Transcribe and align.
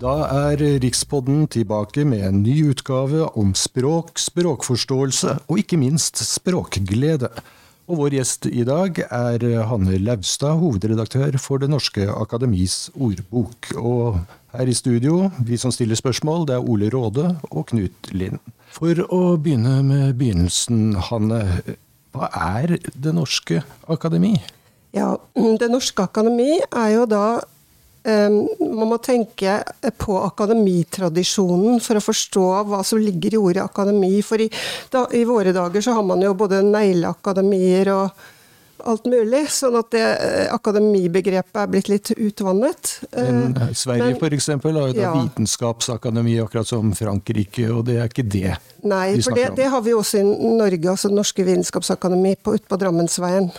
Da 0.00 0.12
er 0.32 0.56
Rikspodden 0.80 1.42
tilbake 1.52 2.06
med 2.08 2.22
en 2.24 2.38
ny 2.40 2.54
utgave 2.70 3.26
om 3.36 3.50
språk, 3.52 4.14
språkforståelse 4.16 5.34
og 5.44 5.60
ikke 5.60 5.76
minst 5.76 6.22
språkglede. 6.24 7.28
Og 7.84 7.98
vår 7.98 8.16
gjest 8.16 8.48
i 8.48 8.64
dag 8.64 8.96
er 9.02 9.44
Hanne 9.68 9.98
Laustad, 10.00 10.56
hovedredaktør 10.62 11.36
for 11.36 11.60
Det 11.60 11.68
norske 11.68 12.08
akademis 12.08 12.88
ordbok. 12.96 13.74
Og 13.76 14.22
her 14.56 14.72
i 14.72 14.78
studio, 14.78 15.28
vi 15.44 15.60
som 15.60 15.74
stiller 15.74 16.00
spørsmål, 16.00 16.48
det 16.48 16.56
er 16.56 16.64
Ole 16.64 16.88
Råde 16.88 17.36
og 17.50 17.68
Knut 17.68 18.12
Lind. 18.16 18.40
For 18.72 19.04
å 19.04 19.36
begynne 19.36 19.82
med 19.84 20.16
begynnelsen, 20.16 20.94
Hanne. 21.10 21.44
Hva 22.16 22.32
er 22.56 22.78
Det 22.96 23.12
norske 23.12 23.60
akademi? 23.84 24.38
Ja, 24.96 25.18
Det 25.36 25.68
norske 25.68 26.08
akademi 26.08 26.56
er 26.72 26.92
jo 26.96 27.04
da 27.04 27.24
man 28.04 28.88
må 28.88 28.96
tenke 29.04 29.58
på 30.00 30.14
akademitradisjonen 30.24 31.82
for 31.84 32.00
å 32.00 32.04
forstå 32.04 32.44
hva 32.70 32.80
som 32.86 33.00
ligger 33.02 33.36
i 33.36 33.40
ordet 33.40 33.64
akademi. 33.64 34.14
For 34.24 34.40
i, 34.40 34.48
da, 34.92 35.04
i 35.12 35.26
våre 35.28 35.52
dager 35.52 35.84
så 35.84 35.98
har 35.98 36.06
man 36.08 36.24
jo 36.24 36.32
både 36.38 36.62
negleakademier 36.64 37.92
og 37.92 38.22
alt 38.86 39.06
mulig. 39.10 39.44
Sånn 39.52 39.76
at 39.80 39.90
det 39.94 40.04
eh, 40.04 40.46
akademibegrepet 40.52 41.60
er 41.62 41.70
blitt 41.70 41.90
litt 41.92 42.12
utvannet. 42.16 42.92
Men 43.14 43.54
uh, 43.56 43.70
Sverige 43.76 44.16
f.eks. 44.16 44.50
har 44.52 44.64
jo 44.64 44.94
da 44.96 45.02
ja. 45.02 45.12
vitenskapsakademi, 45.16 46.38
akkurat 46.42 46.68
som 46.68 46.94
Frankrike, 46.96 47.68
og 47.72 47.84
det 47.90 48.00
er 48.00 48.10
ikke 48.10 48.26
det 48.26 48.56
Nei, 48.80 49.16
vi 49.18 49.24
for 49.24 49.36
det, 49.36 49.50
det, 49.58 49.68
har 49.72 49.82
vi 49.84 49.92
også 49.96 50.22
i 50.22 50.54
Norge, 50.56 50.86
altså 50.88 51.10
norske 51.12 51.44
vitenskapsakademi 51.44 52.36
ute 52.38 52.64
på 52.68 52.80
Drammensveien. 52.80 53.50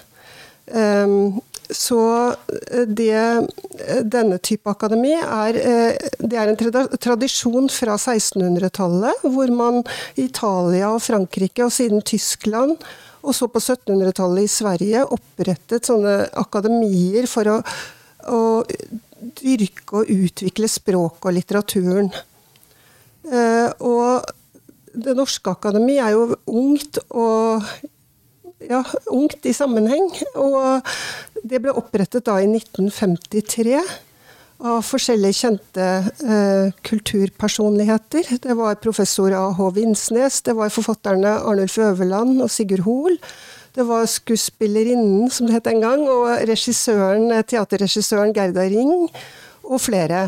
Um, 0.72 1.42
så 1.72 2.30
eh, 2.30 2.88
det, 2.88 3.12
eh, 3.12 4.02
denne 4.04 4.38
type 4.44 4.70
akademi 4.70 5.14
er, 5.16 5.58
eh, 5.58 6.10
det 6.20 6.40
er 6.40 6.52
en 6.52 6.60
tradisjon 7.02 7.70
fra 7.72 7.98
1600-tallet, 7.98 9.24
hvor 9.24 9.54
man 9.56 9.82
i 10.16 10.28
Italia 10.28 10.92
og 10.92 11.04
Frankrike, 11.06 11.64
og 11.66 11.74
siden 11.76 12.04
Tyskland, 12.06 12.76
og 13.22 13.38
så 13.38 13.48
på 13.52 13.62
1700-tallet 13.62 14.48
i 14.48 14.52
Sverige, 14.52 15.06
opprettet 15.16 15.88
sånne 15.88 16.26
akademier 16.42 17.30
for 17.30 17.52
å, 17.54 17.58
å 18.28 18.42
dyrke 19.42 20.02
og 20.02 20.12
utvikle 20.12 20.70
språk 20.72 21.28
og 21.30 21.36
litteraturen. 21.38 22.10
Og 23.86 24.32
Det 24.92 25.14
norske 25.16 25.54
akademi 25.54 26.00
er 26.02 26.16
jo 26.18 26.24
ungt 26.50 26.98
og 27.14 27.70
ja, 28.70 28.84
ungt 29.12 29.46
i 29.46 29.54
sammenheng. 29.56 30.08
Og 30.36 30.86
det 31.44 31.62
ble 31.64 31.74
opprettet 31.74 32.28
da 32.30 32.38
i 32.42 32.50
1953 32.50 33.80
av 34.62 34.84
forskjellige 34.86 35.38
kjente 35.40 35.88
eh, 36.06 36.74
kulturpersonligheter. 36.86 38.30
Det 38.44 38.58
var 38.58 38.78
professor 38.84 39.34
A.H. 39.34 39.72
Vinsnes, 39.78 40.42
det 40.46 40.56
var 40.58 40.74
forfatterne 40.74 41.40
Arnulf 41.40 41.80
Øverland 41.82 42.44
og 42.46 42.52
Sigurd 42.54 42.86
Hoel. 42.86 43.18
Det 43.74 43.86
var 43.88 44.06
skuespillerinnen, 44.06 45.30
som 45.32 45.48
det 45.48 45.56
het 45.56 45.70
en 45.72 45.82
gang, 45.82 46.02
og 46.12 46.28
regissøren, 46.50 47.32
teaterregissøren 47.48 48.34
Gerda 48.36 48.68
Ring, 48.68 49.08
og 49.64 49.80
flere. 49.80 50.26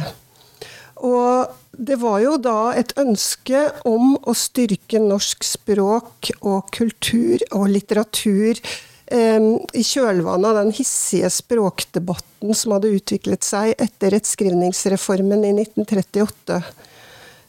Og 1.04 1.52
det 1.74 1.98
var 2.02 2.20
jo 2.22 2.38
da 2.38 2.74
et 2.78 2.94
ønske 3.02 3.66
om 3.90 4.16
å 4.30 4.36
styrke 4.38 5.02
norsk 5.02 5.46
språk 5.48 6.30
og 6.42 6.70
kultur 6.76 7.42
og 7.52 7.70
litteratur 7.74 8.62
i 9.14 9.82
kjølvannet 9.84 10.48
av 10.48 10.56
den 10.58 10.72
hissige 10.74 11.28
språkdebatten 11.30 12.54
som 12.58 12.74
hadde 12.74 12.94
utviklet 12.96 13.46
seg 13.46 13.76
etter 13.82 14.14
rettskrivningsreformen 14.16 15.44
i 15.46 15.52
1938. 15.66 16.62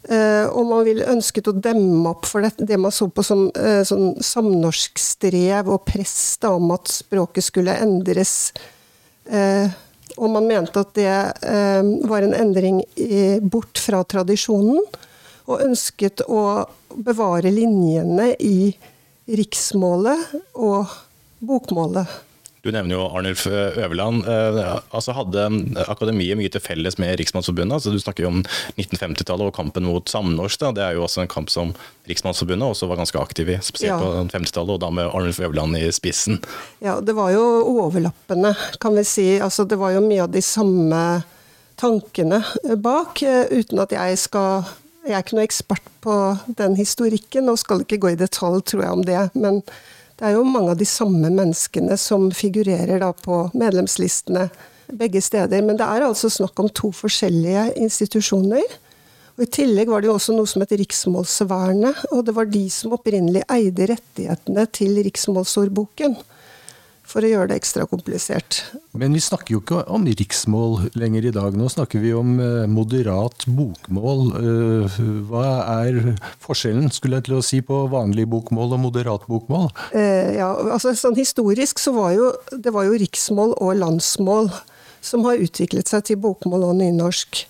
Eh, 0.04 0.46
og 0.52 0.66
man 0.68 0.82
ville 0.84 1.06
ønsket 1.08 1.48
å 1.48 1.54
demme 1.56 2.10
opp 2.10 2.26
for 2.28 2.44
det, 2.44 2.52
det 2.68 2.76
man 2.76 2.92
så 2.92 3.06
på 3.08 3.24
som 3.24 3.46
eh, 3.56 3.80
sånn 3.88 4.18
samnorskstrev 4.20 5.70
og 5.72 5.86
press 5.88 6.36
om 6.44 6.74
at 6.74 6.90
språket 6.92 7.46
skulle 7.46 7.78
endres. 7.80 8.52
Eh, 9.24 9.72
og 10.16 10.30
man 10.30 10.46
mente 10.46 10.80
at 10.80 10.92
det 10.96 11.14
var 12.08 12.22
en 12.22 12.36
endring 12.38 12.82
bort 13.50 13.80
fra 13.82 14.02
tradisjonen, 14.06 14.78
og 15.44 15.64
ønsket 15.64 16.22
å 16.30 16.64
bevare 16.94 17.50
linjene 17.52 18.30
i 18.40 18.70
riksmålet 19.28 20.36
og 20.54 20.92
bokmålet. 21.44 22.08
Du 22.64 22.70
nevner 22.72 22.96
jo 22.96 23.02
Arnulf 23.12 23.44
Øverland. 23.46 24.24
Eh, 24.24 24.78
altså 24.96 25.12
Hadde 25.12 25.42
akademiet 25.84 26.38
mye 26.40 26.48
til 26.48 26.62
felles 26.64 26.96
med 26.96 27.18
Riksmannsforbundet? 27.20 27.76
Altså 27.76 27.92
du 27.92 28.00
snakker 28.00 28.24
jo 28.24 28.30
om 28.32 28.38
1950-tallet 28.80 29.50
og 29.50 29.52
kampen 29.56 29.84
mot 29.84 30.08
samnorsk. 30.08 30.64
Det 30.72 30.80
er 30.80 30.96
jo 30.96 31.04
også 31.04 31.26
en 31.26 31.30
kamp 31.30 31.52
som 31.52 31.74
Riksmannsforbundet 32.08 32.72
også 32.72 32.88
var 32.88 33.02
ganske 33.02 33.20
aktiv 33.20 33.52
i, 33.52 33.58
spesielt 33.60 33.92
ja. 33.92 34.00
på 34.00 34.24
50-tallet, 34.32 34.78
og 34.78 34.80
da 34.80 34.88
med 34.96 35.10
Arnulf 35.10 35.42
Øverland 35.44 35.76
i 35.76 35.90
spissen. 35.92 36.40
Ja, 36.80 36.96
det 37.04 37.12
var 37.18 37.34
jo 37.36 37.44
overlappende, 37.74 38.54
kan 38.80 38.96
vi 38.96 39.04
si. 39.04 39.28
Altså 39.44 39.68
Det 39.68 39.76
var 39.76 39.92
jo 39.92 40.00
mye 40.06 40.24
av 40.24 40.32
de 40.32 40.40
samme 40.44 41.02
tankene 41.76 42.40
bak, 42.80 43.20
eh, 43.22 43.44
uten 43.52 43.84
at 43.84 43.92
jeg 43.92 44.24
skal 44.24 44.72
Jeg 45.04 45.12
er 45.12 45.20
ikke 45.20 45.36
noe 45.36 45.44
ekspert 45.44 45.88
på 46.00 46.12
den 46.56 46.78
historikken, 46.78 47.50
og 47.52 47.58
skal 47.60 47.82
ikke 47.82 47.98
gå 48.00 48.14
i 48.14 48.16
detalj, 48.16 48.62
tror 48.64 48.80
jeg, 48.80 48.90
om 48.90 49.02
det. 49.04 49.24
men 49.36 49.60
det 50.18 50.28
er 50.28 50.36
jo 50.36 50.44
mange 50.46 50.74
av 50.74 50.78
de 50.78 50.86
samme 50.86 51.30
menneskene 51.32 51.96
som 51.98 52.28
figurerer 52.34 53.00
da 53.02 53.10
på 53.16 53.48
medlemslistene 53.54 54.48
begge 54.94 55.22
steder. 55.24 55.62
Men 55.64 55.78
det 55.80 55.86
er 55.86 56.06
altså 56.06 56.30
snakk 56.30 56.60
om 56.62 56.70
to 56.70 56.92
forskjellige 56.94 57.72
institusjoner. 57.82 58.62
Og 59.34 59.46
I 59.46 59.50
tillegg 59.50 59.90
var 59.90 60.02
det 60.02 60.10
jo 60.10 60.14
også 60.14 60.36
noe 60.36 60.46
som 60.46 60.62
het 60.62 60.76
Riksmålsvernet, 60.78 62.04
og 62.14 62.22
det 62.28 62.36
var 62.36 62.46
de 62.46 62.62
som 62.70 62.94
opprinnelig 62.94 63.42
eide 63.50 63.88
rettighetene 63.90 64.68
til 64.70 65.00
riksmålsordboken 65.02 66.14
for 67.14 67.22
å 67.22 67.30
gjøre 67.30 67.52
det 67.52 67.60
ekstra 67.60 67.86
komplisert. 67.86 68.58
Men 68.98 69.14
vi 69.14 69.22
snakker 69.22 69.54
jo 69.54 69.60
ikke 69.62 69.84
om 69.94 70.06
riksmål 70.08 70.88
lenger 70.98 71.28
i 71.28 71.34
dag. 71.34 71.54
Nå 71.54 71.68
snakker 71.70 72.02
vi 72.02 72.10
om 72.16 72.34
eh, 72.42 72.64
moderat 72.70 73.46
bokmål. 73.46 74.24
Eh, 74.40 74.98
hva 75.30 75.46
er 75.78 76.00
forskjellen 76.42 76.90
skulle 76.94 77.20
jeg 77.20 77.28
til 77.28 77.38
å 77.38 77.44
si, 77.46 77.60
på 77.62 77.84
vanlig 77.92 78.26
bokmål 78.32 78.74
og 78.74 78.82
moderat 78.88 79.28
bokmål? 79.30 79.70
Eh, 79.94 80.34
ja, 80.40 80.50
altså 80.74 80.96
sånn 80.98 81.14
Historisk 81.14 81.78
så 81.78 81.94
var 81.94 82.10
jo 82.16 82.32
det 82.50 82.72
var 82.74 82.88
jo 82.88 82.98
riksmål 82.98 83.54
og 83.62 83.78
landsmål 83.78 84.50
som 85.04 85.22
har 85.28 85.38
utviklet 85.40 85.90
seg 85.90 86.08
til 86.08 86.18
bokmål 86.20 86.66
og 86.72 86.76
nynorsk. 86.80 87.44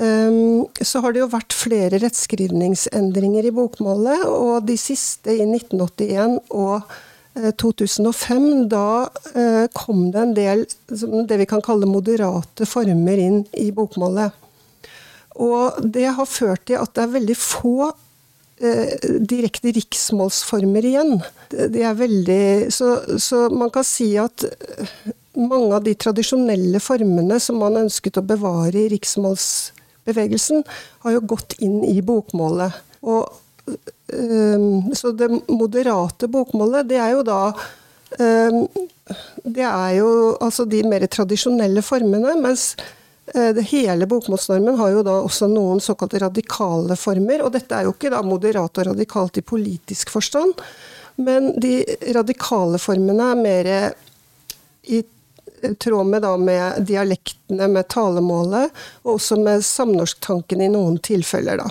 Um, 0.00 0.64
så 0.80 1.02
har 1.04 1.12
det 1.12 1.20
jo 1.20 1.28
vært 1.28 1.52
flere 1.52 1.98
rettskrivningsendringer 2.00 3.44
i 3.44 3.52
bokmålet, 3.52 4.24
og 4.24 4.64
de 4.64 4.78
siste 4.80 5.34
i 5.36 5.44
1981 5.44 6.38
og 6.48 6.86
2005, 7.34 8.62
eh, 8.62 8.66
da 8.68 9.08
eh, 9.34 9.66
kom 9.72 10.10
det 10.12 10.20
en 10.20 10.34
del 10.36 10.64
det 11.28 11.38
vi 11.40 11.48
kan 11.48 11.62
kalle 11.64 11.88
moderate 11.88 12.66
former 12.68 13.18
inn 13.18 13.42
i 13.56 13.70
bokmålet. 13.72 14.32
Og 15.40 15.80
det 15.94 16.10
har 16.12 16.28
ført 16.28 16.66
til 16.68 16.76
at 16.76 16.92
det 16.92 17.06
er 17.06 17.14
veldig 17.14 17.36
få 17.38 17.88
eh, 18.60 18.98
direkte 19.24 19.72
riksmålsformer 19.72 20.84
igjen. 20.84 21.14
Det 21.48 21.84
er 21.88 21.96
veldig, 21.96 22.44
så, 22.72 22.98
så, 23.16 23.46
man 23.48 23.72
kan 23.72 23.86
si 23.86 24.12
at 24.20 24.44
mange 25.32 25.72
av 25.72 25.86
de 25.86 25.94
tradisjonelle 25.96 26.80
formene 26.84 27.38
som 27.40 27.62
man 27.62 27.80
ønsket 27.86 28.20
å 28.20 28.26
bevare 28.26 28.76
i 28.76 28.90
riksmålsbevegelsen, 28.92 30.66
har 31.06 31.16
jo 31.16 31.24
gått 31.32 31.56
inn 31.64 31.80
i 31.88 32.02
bokmålet. 32.04 32.76
Og 33.08 33.32
så 34.94 35.12
det 35.16 35.28
moderate 35.48 36.28
bokmålet, 36.28 36.88
det 36.88 36.98
er 37.00 37.14
jo 37.14 37.22
da 37.26 37.38
ehm, 38.20 38.66
Det 39.42 39.64
er 39.64 39.94
jo 39.98 40.10
altså 40.40 40.66
de 40.68 40.82
mer 40.86 41.06
tradisjonelle 41.10 41.82
formene, 41.84 42.34
mens 42.40 42.74
eh, 43.34 43.58
hele 43.72 44.06
bokmålsnormen 44.08 44.78
har 44.78 44.92
jo 44.94 45.02
da 45.06 45.16
også 45.24 45.48
noen 45.50 45.80
såkalte 45.82 46.20
radikale 46.22 46.96
former. 46.96 47.42
Og 47.42 47.52
dette 47.56 47.76
er 47.76 47.88
jo 47.88 47.96
ikke 47.96 48.12
da 48.12 48.22
moderat 48.24 48.78
og 48.78 48.88
radikalt 48.92 49.40
i 49.40 49.46
politisk 49.46 50.12
forstand, 50.14 50.54
men 51.20 51.50
de 51.60 51.82
radikale 52.14 52.80
formene 52.80 53.32
er 53.32 53.42
mer 53.42 53.72
i 54.92 55.02
tråd 55.78 56.06
med, 56.06 56.22
da, 56.22 56.36
med 56.36 56.86
dialektene, 56.86 57.68
med 57.68 57.88
talemålet, 57.88 58.70
og 59.02 59.16
også 59.16 59.38
med 59.40 59.64
samnorsktanken 59.66 60.62
i 60.64 60.70
noen 60.72 60.98
tilfeller. 61.04 61.62
da. 61.62 61.68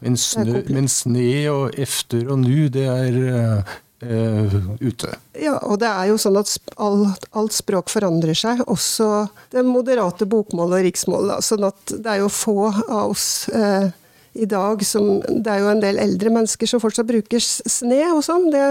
Men, 0.00 0.16
snø, 0.16 0.62
men 0.72 0.88
sne 0.88 1.30
og 1.52 1.78
efter 1.78 2.28
og 2.32 2.40
nu, 2.40 2.68
det 2.72 2.86
er 2.88 3.18
uh, 4.06 4.68
ute. 4.80 5.12
Ja, 5.36 5.58
og 5.60 5.80
det 5.82 5.90
er 5.90 6.10
jo 6.10 6.18
sånn 6.20 6.38
at 6.40 6.52
alt, 6.80 7.26
alt 7.36 7.56
språk 7.56 7.92
forandrer 7.92 8.36
seg, 8.38 8.62
også 8.70 9.26
det 9.52 9.64
moderate 9.66 10.28
bokmålet 10.30 10.80
og 10.80 10.86
riksmålet. 10.88 11.44
Sånn 11.44 11.66
at 11.68 11.92
det 11.92 12.14
er 12.14 12.22
jo 12.22 12.30
få 12.32 12.70
av 12.70 13.12
oss 13.12 13.28
uh, 13.52 13.90
i 14.32 14.46
dag 14.46 14.82
som 14.86 15.18
Det 15.26 15.50
er 15.50 15.64
jo 15.64 15.70
en 15.72 15.82
del 15.82 15.98
eldre 15.98 16.30
mennesker 16.30 16.68
som 16.70 16.82
fortsatt 16.82 17.08
bruker 17.08 17.42
sne 17.42 18.02
og 18.12 18.22
sånn. 18.24 18.48
Det, 18.54 18.66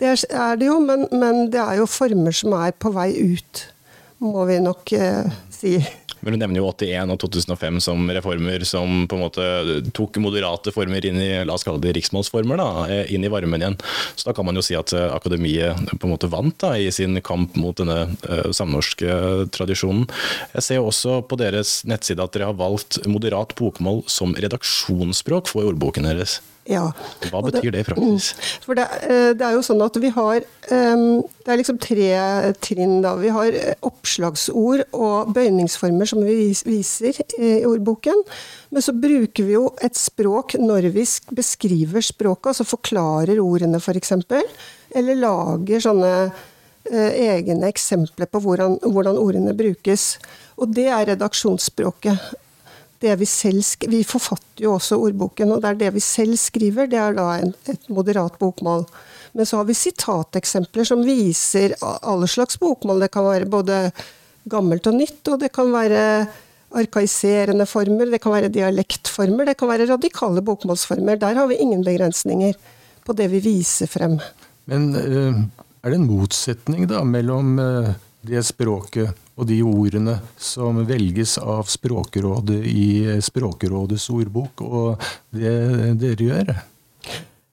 det, 0.00 0.12
er 0.30 0.60
det 0.60 0.70
jo, 0.70 0.78
men, 0.80 1.08
men, 1.12 1.46
det 1.52 1.62
er 1.62 1.80
jo 1.82 1.90
former 1.90 2.34
som 2.36 2.54
er 2.56 2.76
på 2.78 2.94
vei 2.94 3.10
ut, 3.34 3.64
må 4.24 4.46
vi 4.48 4.60
nok 4.62 4.96
uh, 4.96 5.38
si. 5.52 5.76
Men 6.26 6.34
du 6.34 6.40
nevner 6.42 6.58
jo 6.58 6.70
81 6.72 7.12
og 7.14 7.20
2005 7.22 7.76
som 7.84 8.08
reformer 8.10 8.64
som 8.66 9.04
på 9.06 9.14
en 9.14 9.22
måte 9.22 9.44
tok 9.94 10.18
moderate 10.18 10.72
former 10.74 11.04
inn 11.06 11.20
i 11.22 11.28
la 11.46 11.54
oss 11.54 11.62
kalle 11.62 11.78
det 11.84 11.92
riksmålsformer, 11.94 12.58
da, 12.58 12.86
eh, 12.90 13.12
inn 13.14 13.22
i 13.22 13.30
varmen 13.30 13.62
igjen. 13.62 13.76
Så 14.18 14.26
da 14.26 14.34
kan 14.34 14.48
man 14.48 14.58
jo 14.58 14.64
si 14.66 14.74
at 14.74 14.90
eh, 14.90 15.06
akademiet 15.14 15.78
på 15.92 16.08
en 16.08 16.14
måte 16.16 16.30
vant 16.32 16.58
da, 16.58 16.72
i 16.74 16.90
sin 16.90 17.14
kamp 17.22 17.54
mot 17.54 17.78
denne 17.78 18.08
uh, 18.26 18.50
samnorske 18.50 19.46
tradisjonen. 19.54 20.08
Jeg 20.56 20.66
ser 20.66 20.82
også 20.82 21.20
på 21.30 21.38
deres 21.38 21.78
nettside 21.86 22.26
at 22.26 22.34
dere 22.34 22.50
har 22.50 22.58
valgt 22.58 22.98
moderat 23.06 23.54
bokmål 23.54 24.02
som 24.10 24.34
redaksjonsspråk 24.34 25.52
for 25.52 25.70
ordboken 25.70 26.10
deres. 26.10 26.40
Ja. 26.66 26.88
Hva 27.30 27.40
betyr 27.46 27.70
det 27.70 27.84
i 27.84 27.86
praksis? 27.86 28.32
Mm. 28.34 28.46
For 28.64 28.78
det, 28.78 28.86
eh, 29.06 29.30
det, 29.38 29.44
er 29.46 29.54
jo 29.54 29.62
sånn 29.64 29.82
at 29.84 29.98
vi 30.02 30.10
har 30.14 30.42
um, 30.72 31.22
Det 31.22 31.52
er 31.52 31.60
liksom 31.60 31.78
tre 31.82 32.08
trinn, 32.64 32.96
da. 33.04 33.14
Vi 33.20 33.30
har 33.30 33.54
eh, 33.54 33.76
oppslagsord 33.86 34.82
og 34.96 35.30
bøyningsformer 35.36 36.10
som 36.10 36.24
vi 36.26 36.50
viser 36.66 37.20
i 37.38 37.52
ordboken. 37.68 38.24
Men 38.74 38.82
så 38.82 38.96
bruker 38.96 39.46
vi 39.46 39.54
jo 39.54 39.68
et 39.84 39.98
språk 39.98 40.56
når 40.58 40.90
vi 40.96 41.06
beskriver 41.38 42.02
språket, 42.02 42.50
altså 42.50 42.66
forklarer 42.66 43.38
ordene 43.42 43.78
f.eks. 43.78 44.16
Eller 44.96 45.22
lager 45.22 45.86
sånne 45.86 46.12
egne 46.86 47.66
eksempler 47.66 48.28
på 48.30 48.38
hvordan, 48.42 48.76
hvordan 48.82 49.16
ordene 49.18 49.54
brukes. 49.58 50.16
Og 50.58 50.70
det 50.74 50.86
er 50.86 51.08
redaksjonsspråket 51.10 52.34
det 53.02 53.16
vi 53.20 53.26
selv 53.28 53.62
Vi 53.90 54.02
forfatter 54.04 54.64
jo 54.64 54.76
også 54.76 54.98
ordboken, 54.98 55.52
og 55.52 55.62
det 55.62 55.70
er 55.70 55.80
det 55.84 55.92
vi 55.96 56.00
selv 56.00 56.36
skriver. 56.40 56.88
Det 56.90 56.98
er 57.00 57.16
da 57.16 57.28
en, 57.42 57.54
et 57.68 57.90
moderat 57.92 58.38
bokmål. 58.40 58.86
Men 59.36 59.46
så 59.46 59.60
har 59.60 59.68
vi 59.68 59.76
sitateksempler 59.76 60.88
som 60.88 61.04
viser 61.04 61.76
alle 61.82 62.28
slags 62.30 62.56
bokmål. 62.60 63.04
Det 63.04 63.12
kan 63.12 63.26
være 63.26 63.50
både 63.52 63.80
gammelt 64.48 64.86
og 64.88 64.96
nytt, 64.96 65.22
og 65.28 65.40
det 65.42 65.52
kan 65.52 65.72
være 65.74 66.02
arkaiserende 66.76 67.66
former, 67.68 68.10
det 68.10 68.20
kan 68.22 68.34
være 68.34 68.52
dialektformer, 68.52 69.46
det 69.48 69.56
kan 69.58 69.70
være 69.70 69.88
radikale 69.90 70.42
bokmålsformer. 70.44 71.20
Der 71.20 71.38
har 71.38 71.46
vi 71.50 71.60
ingen 71.62 71.84
begrensninger 71.84 72.56
på 73.06 73.14
det 73.16 73.28
vi 73.32 73.42
viser 73.44 73.90
frem. 73.90 74.18
Men 74.66 74.88
eh, 74.98 75.38
er 75.84 75.92
det 75.92 76.00
en 76.00 76.08
motsetning 76.08 76.88
da 76.90 77.04
mellom 77.06 77.58
eh, 77.62 77.92
det 78.26 78.42
språket 78.46 79.25
og 79.36 79.48
de 79.50 79.58
ordene 79.64 80.16
som 80.40 80.78
velges 80.88 81.36
av 81.42 81.68
Språkrådet 81.68 82.62
i 82.70 83.18
Språkrådets 83.24 84.08
ordbok, 84.14 84.64
og 84.64 85.10
det 85.36 85.58
dere 86.00 86.30
gjør? 86.30 86.56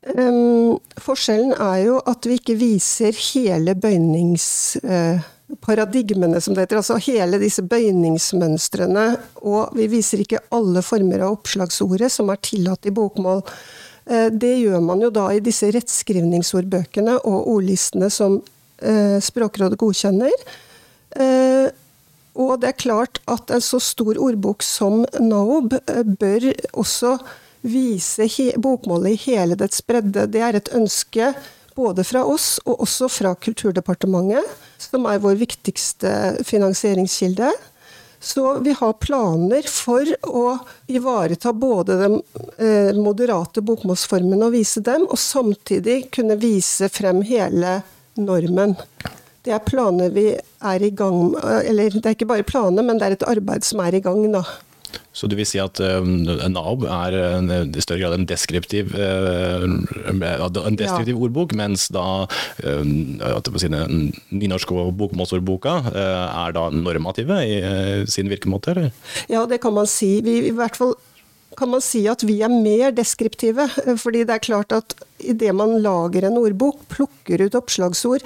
Um, 0.03 0.81
forskjellen 0.99 1.53
er 1.55 1.85
jo 1.85 2.01
at 2.11 2.25
vi 2.27 2.33
ikke 2.35 2.57
viser 2.59 3.15
hele 3.31 3.71
bøyningsparadigmene, 3.79 6.37
uh, 6.37 6.41
som 6.43 6.55
det 6.55 6.61
heter. 6.65 6.77
Altså 6.81 6.97
hele 7.05 7.39
disse 7.39 7.63
bøyningsmønstrene. 7.63 9.05
Og 9.47 9.69
vi 9.77 9.87
viser 9.91 10.17
ikke 10.23 10.45
alle 10.55 10.81
former 10.83 11.19
av 11.23 11.31
oppslagsordet 11.37 12.11
som 12.11 12.29
er 12.33 12.43
tillatt 12.43 12.85
i 12.87 12.95
bokmål. 12.95 13.41
Uh, 14.03 14.29
det 14.31 14.59
gjør 14.65 14.81
man 14.83 15.01
jo 15.03 15.09
da 15.15 15.25
i 15.31 15.43
disse 15.43 15.71
rettskrivningsordbøkene 15.71 17.13
og 17.23 17.47
ordlistene 17.55 18.09
som 18.11 18.31
uh, 18.43 19.17
Språkrådet 19.23 19.79
godkjenner. 19.79 20.35
Eh, 21.15 21.69
og 22.33 22.59
det 22.61 22.71
er 22.71 22.81
klart 22.81 23.19
at 23.29 23.51
en 23.53 23.61
så 23.61 23.79
stor 23.83 24.17
ordbok 24.17 24.65
som 24.65 25.03
Naob 25.21 25.75
eh, 25.77 26.03
bør 26.03 26.49
også 26.73 27.17
vise 27.63 28.27
bokmålet 28.59 29.13
i 29.13 29.21
hele 29.29 29.57
dets 29.59 29.83
bredde. 29.85 30.27
Det 30.27 30.41
er 30.41 30.57
et 30.57 30.71
ønske 30.75 31.33
både 31.75 32.05
fra 32.05 32.23
oss 32.25 32.57
og 32.65 32.83
også 32.85 33.09
fra 33.09 33.33
Kulturdepartementet, 33.39 34.45
som 34.81 35.05
er 35.09 35.21
vår 35.23 35.37
viktigste 35.41 36.43
finansieringskilde. 36.45 37.51
Så 38.23 38.59
vi 38.63 38.71
har 38.71 38.93
planer 39.03 39.65
for 39.67 40.07
å 40.23 40.57
ivareta 40.87 41.51
både 41.53 41.97
den 41.99 42.13
eh, 42.55 42.95
moderate 42.95 43.59
bokmålsformen 43.65 44.45
og 44.45 44.53
vise 44.55 44.79
dem, 44.85 45.03
og 45.09 45.19
samtidig 45.19 46.05
kunne 46.13 46.39
vise 46.39 46.87
frem 46.93 47.19
hele 47.27 47.81
normen. 48.15 48.77
Det 49.43 49.51
er 49.51 49.63
planer 49.63 50.13
vi 50.15 50.29
er 50.33 50.83
i 50.85 50.91
gang 50.95 51.33
Eller 51.63 51.91
det 51.91 52.05
er 52.05 52.15
ikke 52.15 52.29
bare 52.29 52.45
planer, 52.47 52.85
men 52.85 52.99
det 52.99 53.09
er 53.09 53.17
et 53.17 53.25
arbeid 53.27 53.65
som 53.67 53.81
er 53.83 53.97
i 53.97 54.03
gang, 54.03 54.23
da. 54.33 54.43
Så 55.13 55.27
du 55.29 55.35
vil 55.37 55.45
si 55.45 55.59
at 55.61 55.79
uh, 55.81 56.05
NAB 56.05 56.85
er 56.89 57.15
i 57.65 57.81
større 57.81 58.01
grad 58.01 58.15
en 58.17 58.27
deskriptiv, 58.29 58.93
uh, 58.97 59.65
en 59.65 60.77
deskriptiv 60.77 61.13
ja. 61.13 61.19
ordbok, 61.27 61.53
mens 61.57 61.87
da 61.93 62.25
uh, 62.25 62.83
si, 63.61 63.69
nynorsk- 63.69 64.73
og 64.73 64.93
bokmålsordboka 65.01 65.75
uh, 65.87 66.27
er 66.45 66.57
da 66.57 66.67
normative 66.73 67.39
i 67.45 67.57
uh, 67.61 68.03
sin 68.09 68.29
virkemåte? 68.29 68.73
Eller? 68.73 68.93
Ja, 69.29 69.45
det 69.49 69.61
kan 69.65 69.73
man 69.77 69.89
si. 69.89 70.15
Vi, 70.25 70.39
I 70.49 70.55
hvert 70.57 70.77
fall 70.77 70.95
kan 71.63 71.71
man 71.71 71.83
si 71.83 72.03
at 72.11 72.23
vi 72.27 72.41
er 72.43 72.51
mer 72.51 72.91
deskriptive. 72.95 73.69
fordi 74.03 74.25
det 74.27 74.35
er 74.35 74.43
klart 74.43 74.75
at 74.75 74.95
idet 75.23 75.53
man 75.55 75.77
lager 75.83 76.27
en 76.27 76.41
ordbok, 76.41 76.81
plukker 76.91 77.45
ut 77.45 77.55
oppslagsord, 77.55 78.25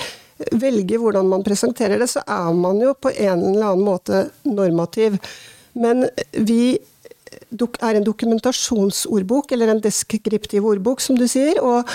velger 0.57 1.01
hvordan 1.01 1.29
man 1.29 1.45
presenterer 1.45 2.01
det, 2.01 2.09
så 2.09 2.23
er 2.25 2.53
man 2.57 2.81
jo 2.81 2.95
på 2.97 3.13
en 3.13 3.43
eller 3.51 3.71
annen 3.71 3.85
måte 3.85 4.27
normativ. 4.45 5.19
Men 5.77 6.07
vi 6.33 6.77
er 6.77 7.97
en 7.97 8.05
dokumentasjonsordbok, 8.05 9.53
eller 9.53 9.73
en 9.73 9.83
deskriptiv 9.83 10.65
ordbok, 10.65 11.01
som 11.01 11.17
du 11.17 11.27
sier. 11.29 11.61
Og 11.61 11.85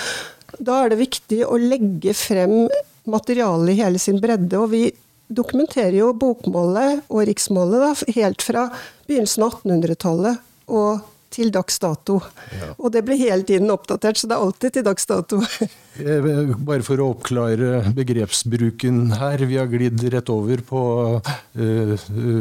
da 0.63 0.83
er 0.83 0.93
det 0.93 1.03
viktig 1.03 1.43
å 1.43 1.59
legge 1.59 2.15
frem 2.15 2.69
materialet 3.03 3.73
i 3.73 3.79
hele 3.81 3.99
sin 3.99 4.21
bredde. 4.23 4.59
Og 4.59 4.71
vi 4.71 4.85
dokumenterer 5.33 5.99
jo 5.99 6.13
bokmålet 6.15 7.03
og 7.09 7.25
riksmålet 7.27 7.83
da, 7.83 8.13
helt 8.19 8.43
fra 8.45 8.69
begynnelsen 9.07 9.43
av 9.43 9.57
1800-tallet 9.59 10.71
og 10.71 11.12
til 11.33 11.53
dags 11.53 11.79
dato. 11.81 12.19
Ja. 12.53 12.73
Og 12.77 12.93
det 12.93 13.03
blir 13.07 13.19
hele 13.19 13.45
tiden 13.47 13.73
oppdatert, 13.73 14.19
så 14.19 14.29
det 14.29 14.37
er 14.37 14.45
alltid 14.45 14.77
til 14.77 14.91
dags 14.91 15.09
dato. 15.09 15.41
Eh, 15.93 16.25
bare 16.65 16.81
for 16.81 16.97
å 16.97 17.11
oppklare 17.13 17.83
begrepsbruken 17.93 19.11
her. 19.13 19.43
Vi 19.45 19.59
har 19.59 19.67
glidd 19.69 20.01
rett 20.09 20.31
over 20.33 20.63
på 20.65 20.79
uh, 21.21 21.91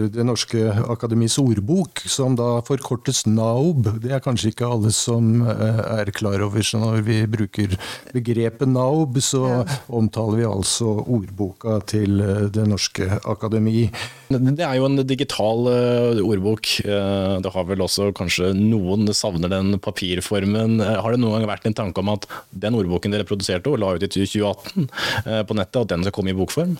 Det 0.08 0.24
norske 0.24 0.70
akademis 0.88 1.36
ordbok, 1.36 2.00
som 2.08 2.32
da 2.38 2.62
forkortes 2.64 3.26
NAOB. 3.28 3.90
Det 4.00 4.14
er 4.16 4.24
kanskje 4.24 4.54
ikke 4.54 4.70
alle 4.72 4.94
som 4.96 5.44
er 5.44 6.08
klar 6.16 6.40
over. 6.46 6.64
Så 6.64 6.80
når 6.80 7.04
vi 7.04 7.18
bruker 7.28 7.76
begrepet 8.16 8.72
NAOB, 8.72 9.20
så 9.20 9.44
omtaler 9.92 10.40
vi 10.40 10.48
altså 10.48 10.94
ordboka 11.02 11.82
til 11.92 12.24
Det 12.56 12.64
norske 12.72 13.20
akademi. 13.20 13.90
Det 14.32 14.66
er 14.66 14.78
jo 14.78 14.88
en 14.88 15.02
digital 15.06 15.68
uh, 15.68 16.22
ordbok. 16.24 16.68
det 16.82 17.52
har 17.54 17.66
vel 17.68 17.84
også 17.84 18.10
kanskje 18.16 18.52
noen 18.56 19.10
savner 19.16 19.50
den 19.52 19.78
papirformen. 19.82 20.80
har 20.80 21.12
det 21.12 21.20
noen 21.20 21.40
gang 21.40 21.50
vært 21.50 21.68
en 21.68 21.76
tanke 21.82 22.02
om 22.02 22.12
at 22.14 22.26
den 22.50 22.76
ordboken 22.78 23.14
dere 23.14 23.26
produserte 23.28 23.72
og 23.72 23.80
la 23.82 23.94
ut 23.96 24.04
i 24.04 24.10
2018 24.10 24.86
eh, 25.26 25.42
på 25.46 25.56
nettet, 25.58 25.82
at 25.82 25.92
den 25.92 26.06
skal 26.06 26.16
komme 26.16 26.32
i 26.32 26.38
bokform? 26.38 26.76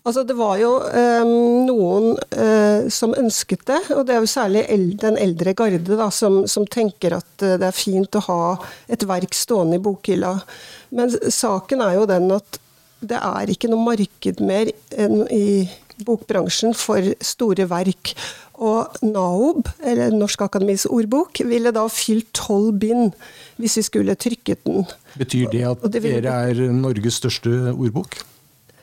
Altså, 0.00 0.22
det 0.24 0.32
var 0.38 0.54
jo 0.56 0.70
um, 0.80 1.32
noen 1.68 2.14
uh, 2.32 2.88
som 2.92 3.12
ønsket 3.20 3.66
det, 3.68 3.82
og 3.92 4.06
det 4.08 4.14
er 4.14 4.22
jo 4.24 4.30
særlig 4.32 4.62
den 5.02 5.18
eldre 5.20 5.52
garde 5.58 5.98
da, 5.98 6.08
som, 6.14 6.40
som, 6.48 6.64
tenker 6.64 7.18
at 7.18 7.34
det 7.36 7.68
er 7.68 7.76
fint 7.76 8.16
å 8.16 8.24
ha 8.30 8.40
et 8.88 9.04
verk 9.08 9.36
stående 9.36 9.76
i 9.76 9.84
bokhylla. 9.84 10.32
Men 10.96 11.12
saken 11.12 11.84
er 11.84 11.98
jo 11.98 12.08
den 12.08 12.32
at 12.32 12.60
det 13.00 13.20
er 13.20 13.52
ikke 13.52 13.68
noe 13.72 13.84
marked 13.84 14.40
mer 14.44 14.72
enn 14.96 15.22
i 15.32 15.68
bokbransjen 16.06 16.74
for 16.76 17.12
store 17.24 17.66
verk. 17.70 18.14
Og 18.60 19.00
NAOB, 19.06 19.68
eller 19.88 20.12
Norsk 20.12 20.42
Akademis 20.44 20.84
ordbok, 20.90 21.40
ville 21.48 21.72
da 21.72 21.86
fylt 21.88 22.28
tolv 22.36 22.74
bind 22.82 23.14
hvis 23.60 23.78
vi 23.80 23.84
skulle 23.86 24.16
trykket 24.20 24.66
den. 24.68 24.84
Betyr 25.20 25.48
det 25.52 25.64
at 25.68 25.86
det 25.92 26.04
vil... 26.04 26.18
dere 26.20 26.50
er 26.50 26.74
Norges 26.76 27.20
største 27.22 27.72
ordbok? 27.72 28.20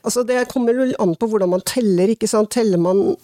Altså 0.07 0.24
Det 0.24 0.47
kommer 0.50 0.77
an 0.97 1.15
på 1.19 1.27
hvordan 1.29 1.51
man 1.51 1.65
teller. 1.67 2.09
ikke 2.09 2.29
sant? 2.29 2.51
Teller 2.55 2.81
man 2.81 3.17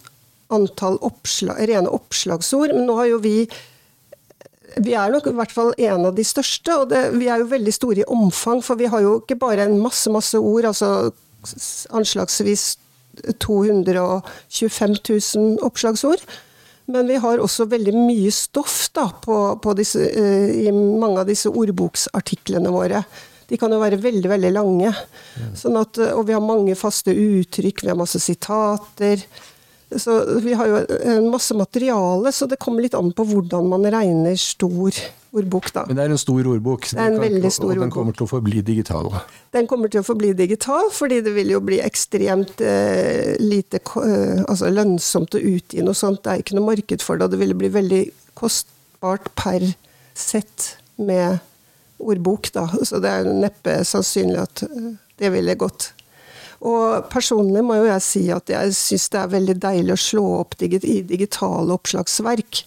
antall 0.54 1.00
oppslag, 1.02 1.62
rene 1.70 1.90
oppslagsord? 1.90 2.76
Men 2.76 2.86
nå 2.90 2.98
har 3.02 3.14
jo 3.14 3.22
vi 3.24 3.38
vi 4.82 4.96
er 4.98 5.12
nok 5.14 5.28
i 5.30 5.36
hvert 5.38 5.52
fall 5.54 5.74
en 5.78 6.08
av 6.10 6.16
de 6.18 6.24
største, 6.26 6.74
og 6.74 6.88
det, 6.90 7.02
vi 7.20 7.28
er 7.30 7.44
jo 7.44 7.50
veldig 7.52 7.74
store 7.76 8.02
i 8.02 8.08
omfang. 8.10 8.64
For 8.66 8.80
vi 8.80 8.90
har 8.90 9.04
jo 9.06 9.20
ikke 9.22 9.38
bare 9.42 9.68
en 9.68 9.78
masse, 9.82 10.10
masse 10.10 10.40
ord, 10.40 10.66
altså 10.66 11.12
anslagsvis 11.94 12.78
225 13.40 14.96
000 15.36 15.62
oppslagsord. 15.66 16.24
Men 16.86 17.08
vi 17.08 17.20
har 17.24 17.40
også 17.40 17.68
veldig 17.72 17.94
mye 17.96 18.32
stoff 18.36 18.90
da, 18.96 19.08
på, 19.24 19.38
på 19.64 19.76
disse, 19.80 20.00
uh, 20.04 20.50
i 20.52 20.72
mange 20.74 21.22
av 21.22 21.30
disse 21.30 21.52
ordboksartiklene 21.52 22.74
våre. 22.74 23.04
De 23.48 23.60
kan 23.60 23.72
jo 23.72 23.80
være 23.82 24.02
veldig 24.04 24.30
veldig 24.32 24.52
lange. 24.56 24.92
Mm. 25.38 25.54
Sånn 25.60 25.80
at, 25.80 26.00
eh, 26.02 26.14
og 26.16 26.26
vi 26.28 26.36
har 26.36 26.44
mange 26.44 26.76
faste 26.80 27.12
uttrykk, 27.12 27.84
vi 27.84 27.92
har 27.92 28.00
masse 28.00 28.22
sitater. 28.24 29.22
Så 30.00 30.16
vi 30.42 30.56
har 30.58 30.70
jo 30.72 30.80
en 31.12 31.28
masse 31.30 31.54
materiale, 31.54 32.32
så 32.34 32.48
det 32.50 32.58
kommer 32.64 32.82
litt 32.82 32.96
an 32.98 33.12
på 33.14 33.28
hvordan 33.30 33.68
man 33.70 33.86
regner 33.94 34.40
stor 34.40 34.98
ordbok, 35.34 35.70
da. 35.74 35.84
Men 35.88 35.98
det 35.98 36.04
er 36.06 36.14
en 36.14 36.22
stor 36.22 36.50
ordbok. 36.54 36.88
Det 36.90 37.00
er 37.00 37.14
en 37.14 37.22
veldig 37.22 37.52
stor 37.54 37.72
Og 37.74 37.82
den 37.82 37.94
kommer 37.94 38.16
til 38.18 38.28
å 38.28 38.30
forbli 38.30 38.62
digital. 38.66 39.10
Den 39.56 39.70
kommer 39.70 39.92
til 39.92 40.04
å 40.04 40.06
forbli 40.06 40.34
digital, 40.38 40.92
fordi 40.94 41.22
det 41.26 41.34
vil 41.36 41.54
jo 41.56 41.62
bli 41.66 41.80
ekstremt 41.84 42.62
eh, 42.62 43.34
lite 43.42 43.82
eh, 43.82 44.44
altså 44.44 44.70
lønnsomt 44.74 45.38
å 45.38 45.42
utgi 45.42 45.82
noe 45.86 45.98
sånt. 45.98 46.24
Det 46.26 46.34
er 46.34 46.44
ikke 46.44 46.60
noe 46.60 46.70
marked 46.70 47.06
for 47.06 47.18
det, 47.18 47.28
og 47.28 47.34
det 47.34 47.42
ville 47.42 47.58
bli 47.58 47.72
veldig 47.74 48.04
kostbart 48.38 49.32
per 49.40 49.66
sett 50.14 50.76
med 51.02 51.42
ordbok. 52.04 52.52
Da. 52.54 52.68
Så 52.86 53.02
det 53.04 53.18
er 53.18 53.34
neppe 53.34 53.82
sannsynlig 53.88 54.42
at 54.44 54.66
eh, 54.70 54.94
det 55.22 55.34
ville 55.34 55.58
gått. 55.58 55.92
Og 56.64 57.10
personlig 57.12 57.66
må 57.66 57.82
jo 57.82 57.90
jeg 57.90 58.06
si 58.06 58.24
at 58.32 58.48
jeg 58.52 58.78
syns 58.78 59.10
det 59.12 59.20
er 59.20 59.34
veldig 59.34 59.58
deilig 59.66 59.98
å 59.98 60.00
slå 60.00 60.24
opp 60.38 60.56
i 60.64 60.70
digitale 60.72 61.76
oppslagsverk. 61.76 62.64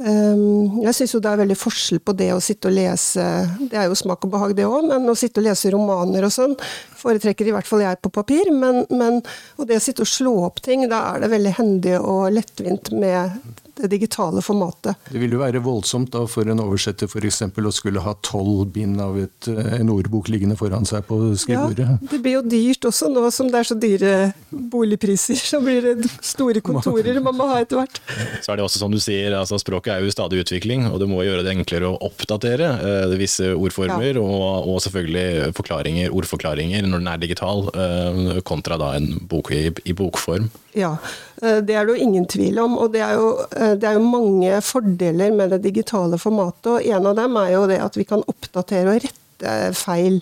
Um, 0.00 0.80
jeg 0.80 0.96
syns 0.96 1.12
jo 1.12 1.18
det 1.20 1.28
er 1.28 1.40
veldig 1.42 1.56
forskjell 1.60 1.98
på 2.00 2.14
det 2.16 2.30
å 2.32 2.38
sitte 2.40 2.70
og 2.70 2.72
lese 2.72 3.24
Det 3.68 3.76
er 3.76 3.90
jo 3.90 3.98
smak 3.98 4.22
og 4.24 4.30
behag, 4.32 4.54
det 4.56 4.64
òg, 4.64 4.86
men 4.88 5.12
å 5.12 5.16
sitte 5.18 5.42
og 5.42 5.44
lese 5.44 5.72
romaner 5.74 6.24
og 6.24 6.32
sånn 6.32 6.54
foretrekker 7.02 7.50
i 7.50 7.52
hvert 7.52 7.68
fall 7.68 7.84
jeg 7.84 8.00
på 8.00 8.12
papir. 8.14 8.48
Men, 8.48 8.86
men 8.88 9.20
og 9.60 9.68
det 9.68 9.76
å 9.76 9.84
sitte 9.84 10.06
og 10.06 10.08
slå 10.08 10.32
opp 10.46 10.62
ting, 10.64 10.86
da 10.88 11.02
er 11.10 11.24
det 11.24 11.32
veldig 11.34 11.52
hendig 11.58 11.98
og 12.00 12.30
lettvint 12.32 12.88
med 12.96 13.36
det 13.80 13.90
digitale 13.92 14.42
formatet. 14.44 14.98
Det 15.10 15.20
vil 15.22 15.34
jo 15.36 15.42
være 15.42 15.62
voldsomt 15.64 16.12
da 16.14 16.24
for 16.30 16.48
en 16.50 16.62
oversetter 16.62 17.08
f.eks. 17.10 17.42
å 17.42 17.72
skulle 17.74 18.02
ha 18.04 18.14
tolv 18.26 18.70
bind 18.74 19.00
av 19.02 19.18
et, 19.20 19.48
eh, 19.50 19.76
en 19.80 19.92
ordbok 19.92 20.30
liggende 20.32 20.58
foran 20.60 20.86
seg 20.88 21.06
på 21.08 21.18
skrivebordet. 21.40 21.86
Ja, 21.86 21.98
det 22.12 22.20
blir 22.24 22.38
jo 22.38 22.44
dyrt 22.46 22.88
også, 22.90 23.10
nå 23.12 23.26
som 23.34 23.50
det 23.50 23.60
er 23.62 23.70
så 23.70 23.78
dyre 23.80 24.12
boligpriser. 24.50 25.38
Så 25.50 25.60
blir 25.64 25.84
det 25.84 26.10
store 26.24 26.62
kontorer 26.64 27.20
man 27.24 27.36
må 27.36 27.48
ha 27.50 27.60
etter 27.62 27.80
hvert. 27.80 28.00
Så 28.44 28.52
er 28.52 28.60
det 28.60 28.66
også 28.66 28.82
som 28.82 28.92
du 28.92 29.00
sier, 29.02 29.34
altså 29.36 29.58
Språket 29.60 29.94
er 29.94 30.04
jo 30.04 30.10
i 30.10 30.14
stadig 30.14 30.40
utvikling, 30.44 30.86
og 30.90 31.00
det 31.02 31.08
må 31.10 31.22
gjøre 31.26 31.44
det 31.46 31.54
enklere 31.56 31.90
å 31.90 31.98
oppdatere 32.10 32.70
eh, 32.80 33.16
visse 33.20 33.50
ordformer, 33.54 34.20
og, 34.22 34.70
og 34.70 34.80
selvfølgelig 34.86 35.52
forklaringer, 35.56 36.14
ordforklaringer 36.16 36.88
når 36.88 37.04
den 37.04 37.12
er 37.12 37.22
digital, 37.22 37.66
eh, 37.74 38.40
kontra 38.46 38.78
da 38.80 38.94
en 38.98 39.12
bok 39.30 39.52
i, 39.54 39.66
i 39.84 39.96
bokform. 39.96 40.50
Ja, 40.76 40.94
det 41.40 41.74
er 41.74 41.86
det 41.88 41.94
jo 41.96 42.02
ingen 42.04 42.26
tvil 42.28 42.58
om. 42.62 42.76
Og 42.78 42.92
det 42.92 43.00
er, 43.04 43.14
jo, 43.16 43.30
eh, 43.56 43.74
det 43.80 43.88
er 43.88 43.96
jo 43.98 44.04
mange 44.04 44.60
fordeler 44.64 45.32
med 45.32 45.50
det 45.54 45.62
digitale 45.64 46.18
formatet. 46.20 46.70
Og 46.74 46.86
en 46.92 47.06
av 47.10 47.16
dem 47.16 47.36
er 47.40 47.54
jo 47.54 47.66
det 47.70 47.80
at 47.80 47.96
vi 47.96 48.04
kan 48.04 48.22
oppdatere 48.28 48.94
og 48.96 49.02
rette 49.06 49.56
feil. 49.74 50.20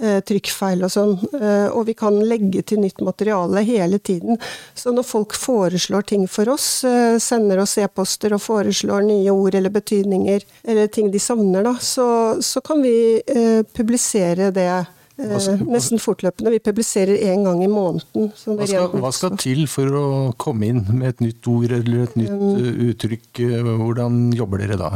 eh, 0.00 0.20
Trykkfeil 0.22 0.84
og 0.86 0.90
sånn. 0.94 1.16
eh, 1.40 1.68
Og 1.74 1.84
vi 1.86 1.94
kan 1.98 2.14
legge 2.24 2.62
til 2.62 2.80
nytt 2.80 3.00
materiale 3.04 3.64
hele 3.66 3.98
tiden. 3.98 4.38
Så 4.74 4.92
når 4.94 5.04
folk 5.04 5.34
foreslår 5.34 6.06
ting 6.06 6.28
for 6.28 6.48
oss, 6.48 6.84
eh, 6.84 7.18
sender 7.18 7.58
oss 7.60 7.76
e-poster 7.78 8.32
og 8.32 8.40
foreslår 8.40 9.02
nye 9.04 9.30
ord 9.34 9.54
eller 9.54 9.70
betydninger, 9.70 10.46
eller 10.64 10.86
ting 10.86 11.10
de 11.10 11.18
savner, 11.18 11.62
da, 11.64 11.74
så, 11.74 12.40
så 12.40 12.62
kan 12.62 12.80
vi 12.82 13.20
eh, 13.26 13.62
publisere 13.76 14.50
det 14.54 14.86
eh, 15.20 15.62
nesten 15.68 16.00
fortløpende. 16.02 16.52
Vi 16.54 16.62
publiserer 16.64 17.20
én 17.32 17.44
gang 17.46 17.62
i 17.64 17.68
måneden. 17.70 18.30
Hva 18.46 18.68
skal, 18.68 18.88
hva 19.02 19.12
skal 19.14 19.36
til 19.40 19.66
for 19.70 19.96
å 20.00 20.06
komme 20.40 20.70
inn 20.72 20.82
med 20.90 21.14
et 21.14 21.24
nytt 21.26 21.50
ord 21.50 21.76
eller 21.80 22.06
et 22.08 22.16
nytt 22.18 22.28
Um, 22.30 22.56
eh, 22.56 22.90
uttrykk? 22.90 23.40
Eh, 23.42 23.68
Hvordan 23.80 24.18
jobber 24.36 24.62
dere 24.62 24.76
da? 24.78 24.90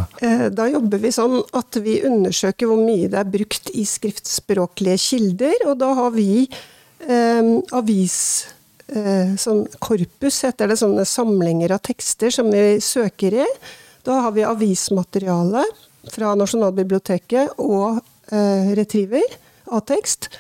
Da 0.55 0.69
jobber 0.71 1.01
vi 1.03 1.11
sånn 1.15 1.41
at 1.57 1.79
vi 1.83 1.99
undersøker 2.07 2.71
hvor 2.71 2.81
mye 2.81 3.09
det 3.11 3.19
er 3.21 3.31
brukt 3.31 3.73
i 3.75 3.85
skriftspråklige 3.89 5.01
kilder, 5.03 5.57
og 5.67 5.79
da 5.83 5.95
har 6.01 6.13
vi 6.17 6.45
eh, 6.45 7.55
avis... 7.75 8.19
Eh, 8.85 9.33
sånn 9.41 9.63
korpus 9.81 10.43
heter 10.45 10.69
det, 10.69 10.77
sånne 10.77 11.07
samlinger 11.09 11.73
av 11.73 11.81
tekster 11.89 12.29
som 12.35 12.51
vi 12.53 12.77
søker 12.85 13.33
i. 13.41 13.47
Da 14.05 14.19
har 14.27 14.35
vi 14.37 14.45
avismateriale 14.45 15.63
fra 16.13 16.35
Nasjonalbiblioteket 16.37 17.57
og 17.65 18.03
eh, 18.29 18.75
Retriever 18.77 19.25
av 19.71 19.85
tekst. 19.89 20.31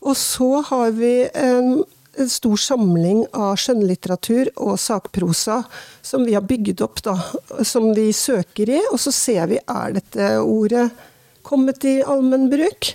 Og 0.00 0.16
så 0.16 0.62
har 0.70 0.94
vi 0.96 1.14
en, 1.36 1.82
en 2.16 2.30
stor 2.32 2.60
samling 2.60 3.24
av 3.36 3.58
skjønnlitteratur 3.60 4.52
og 4.56 4.78
sakprosa 4.80 5.60
som 6.02 6.24
vi 6.26 6.36
har 6.36 6.46
bygd 6.46 6.80
opp, 6.86 7.02
da, 7.04 7.18
som 7.66 7.90
vi 7.96 8.10
søker 8.16 8.72
i. 8.78 8.80
Og 8.92 9.00
så 9.02 9.12
ser 9.14 9.50
vi 9.52 9.60
er 9.60 9.96
dette 10.00 10.32
ordet 10.40 10.88
kommet 11.46 11.84
i 11.88 12.00
allmennbruk. 12.02 12.94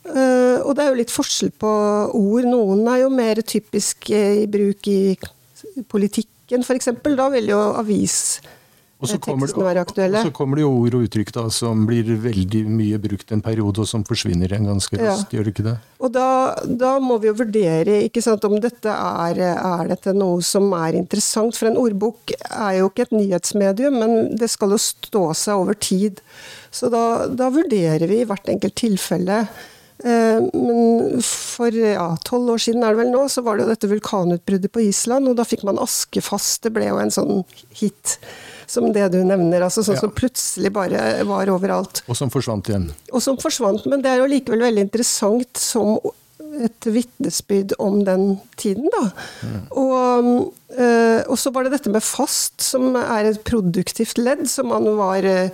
Uh, 0.00 0.64
og 0.64 0.72
det 0.74 0.82
er 0.82 0.88
jo 0.88 1.00
litt 1.02 1.12
forskjell 1.12 1.52
på 1.60 1.70
ord. 2.16 2.46
Noen 2.48 2.86
er 2.88 3.02
jo 3.02 3.10
mer 3.12 3.42
typisk 3.44 4.08
eh, 4.16 4.46
i 4.46 4.48
bruk 4.50 4.88
i 4.88 5.14
politikken, 5.90 6.64
f.eks. 6.64 6.88
Da 7.04 7.28
vil 7.34 7.52
jo 7.52 7.60
avis 7.78 8.40
Og 9.00 9.08
så 9.08 9.16
kommer, 9.16 9.48
være 9.48 9.80
aktuelle. 9.80 10.20
og 10.20 10.28
så 10.28 10.32
kommer 10.36 10.58
det 10.58 10.64
jo 10.66 10.72
ord 10.76 10.96
og 10.98 11.04
uttrykk 11.06 11.30
da, 11.32 11.46
som 11.48 11.86
blir 11.88 12.04
veldig 12.20 12.60
mye 12.68 12.98
brukt 13.00 13.32
en 13.32 13.40
periode, 13.40 13.80
og 13.80 13.88
som 13.88 14.04
forsvinner 14.04 14.52
igjen 14.52 14.68
ganske 14.68 15.00
Ja. 15.00 15.14
Gjør 15.32 15.46
det 15.48 15.54
ikke 15.54 15.64
det? 15.70 15.76
Og 16.00 16.12
da, 16.12 16.26
da 16.64 16.98
må 17.00 17.16
vi 17.22 17.30
jo 17.30 17.36
vurdere 17.38 18.02
ikke 18.04 18.20
sant, 18.24 18.44
om 18.44 18.58
dette 18.60 18.92
er, 18.92 19.40
er 19.56 19.88
dette 19.88 20.12
noe 20.16 20.44
som 20.44 20.68
er 20.76 20.98
interessant. 21.00 21.56
For 21.56 21.70
en 21.70 21.80
ordbok 21.80 22.34
er 22.50 22.78
jo 22.82 22.90
ikke 22.92 23.08
et 23.08 23.16
nyhetsmedium, 23.16 23.98
men 24.04 24.16
det 24.36 24.50
skal 24.52 24.76
jo 24.76 24.80
stå 24.84 25.24
seg 25.32 25.64
over 25.64 25.80
tid. 25.80 26.20
Så 26.70 26.92
da, 26.92 27.26
da 27.26 27.48
vurderer 27.54 28.04
vi 28.10 28.20
i 28.20 28.28
hvert 28.28 28.52
enkelt 28.52 28.76
tilfelle. 28.76 29.46
Eh, 30.04 30.40
Men 30.52 31.20
for 31.24 31.74
ja, 31.76 32.06
tolv 32.24 32.54
år 32.54 32.62
siden 32.62 32.84
er 32.84 32.94
det 32.94 33.02
vel 33.02 33.12
nå, 33.12 33.26
så 33.28 33.42
var 33.44 33.56
det 33.56 33.66
jo 33.66 33.72
dette 33.74 33.90
vulkanutbruddet 33.90 34.72
på 34.72 34.84
Island, 34.86 35.28
og 35.28 35.36
da 35.40 35.44
fikk 35.48 35.64
man 35.68 35.80
askefast. 35.80 36.62
Det 36.64 36.72
ble 36.76 36.88
jo 36.88 37.00
en 37.00 37.12
sånn 37.12 37.42
hit 37.80 38.18
som 38.70 38.86
det 38.94 39.08
du 39.12 39.18
nevner. 39.26 39.64
altså 39.66 39.82
Sånn 39.82 39.96
Ja. 39.98 40.04
som 40.06 40.14
plutselig 40.14 40.70
bare 40.72 41.24
var 41.26 41.50
overalt 41.50 42.02
Og 42.08 42.16
som 42.16 42.30
forsvant 42.30 42.70
igjen. 42.70 42.88
og 43.12 43.22
som 43.22 43.36
forsvant. 43.40 43.84
Men 43.90 44.02
det 44.02 44.10
er 44.12 44.22
jo 44.22 44.30
likevel 44.30 44.62
veldig 44.68 44.86
interessant 44.88 45.56
som 45.58 45.98
et 46.60 46.86
vitnesbyrd 46.88 47.74
om 47.78 48.00
den 48.04 48.40
tiden, 48.58 48.88
da. 48.90 49.04
Og, 49.78 50.52
eh, 50.76 51.22
og 51.30 51.36
så 51.38 51.52
var 51.54 51.64
det 51.64 51.72
dette 51.76 51.92
med 51.94 52.02
fast, 52.02 52.60
som 52.60 52.96
er 52.96 53.28
et 53.30 53.44
produktivt 53.46 54.18
ledd, 54.18 54.46
som 54.50 54.68
man 54.72 54.84
var 54.98 55.24
eh, 55.24 55.50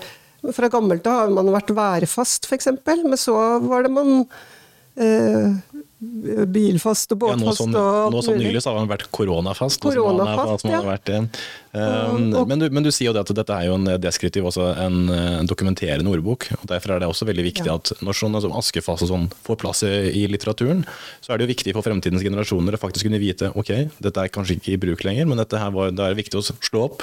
Fra 0.52 0.68
gammelt 0.70 1.04
av 1.10 1.24
har 1.26 1.30
man 1.34 1.48
vært 1.50 1.72
værfast, 1.74 2.46
f.eks., 2.46 2.68
men 2.86 3.16
så 3.18 3.34
var 3.66 3.82
det 3.82 3.90
man 3.90 4.28
eh, 4.96 5.56
bilfast 5.98 7.12
og 7.14 7.22
Ja, 7.24 7.36
nå 7.38 7.46
båtfast 7.46 7.62
som, 7.62 7.74
og 7.74 8.12
nå 8.12 8.20
som 8.24 8.36
nylig 8.36 8.60
så 8.60 8.72
har 8.74 8.82
han 8.82 8.90
vært 8.90 9.06
koronafast. 9.16 9.80
Koronafast, 9.80 10.60
som 10.60 10.70
har 10.74 10.82
ja. 10.84 10.90
vært, 10.90 11.08
eh, 11.08 12.10
um, 12.12 12.34
Og- 12.36 12.48
men, 12.48 12.58
du, 12.58 12.68
men 12.70 12.82
du 12.84 12.90
sier 12.92 13.08
jo 13.08 13.14
det 13.16 13.22
at 13.24 13.34
dette 13.34 13.54
er 13.56 13.66
jo 13.70 13.74
en 13.78 13.84
deskriptiv, 14.00 14.44
også 14.44 14.76
en, 14.76 15.08
eh, 15.08 15.38
en 15.40 15.46
dokumenterende 15.48 16.12
ordbok. 16.12 16.50
og 16.52 16.66
Derfor 16.68 16.96
er 16.96 17.00
det 17.00 17.08
også 17.08 17.24
veldig 17.26 17.44
viktig 17.48 17.66
Ja. 17.66 17.74
at 17.80 17.92
når 18.02 18.12
sånn 18.12 18.40
som 18.42 18.52
Askefast 18.52 19.02
og 19.02 19.08
sånn 19.08 19.30
får 19.44 19.56
plass 19.58 19.82
i, 19.84 20.24
i 20.24 20.26
litteraturen, 20.28 20.84
så 21.24 21.32
er 21.32 21.38
det 21.38 21.48
jo 21.48 21.54
viktig 21.54 21.72
for 21.72 21.82
fremtidens 21.82 22.22
generasjoner 22.22 22.76
å 22.76 22.78
faktisk 22.80 23.08
kunne 23.08 23.20
vite 23.20 23.52
ok, 23.56 23.88
dette 24.00 24.18
er 24.20 24.28
kanskje 24.28 24.60
ikke 24.60 24.72
i 24.74 24.76
bruk 24.76 25.00
lenger, 25.04 25.26
men 25.26 25.38
dette 25.38 25.56
her 25.58 25.70
var, 25.70 25.90
det 25.90 26.04
er 26.04 26.14
viktig 26.14 26.36
å 26.36 26.44
slå 26.60 26.84
opp. 26.90 27.02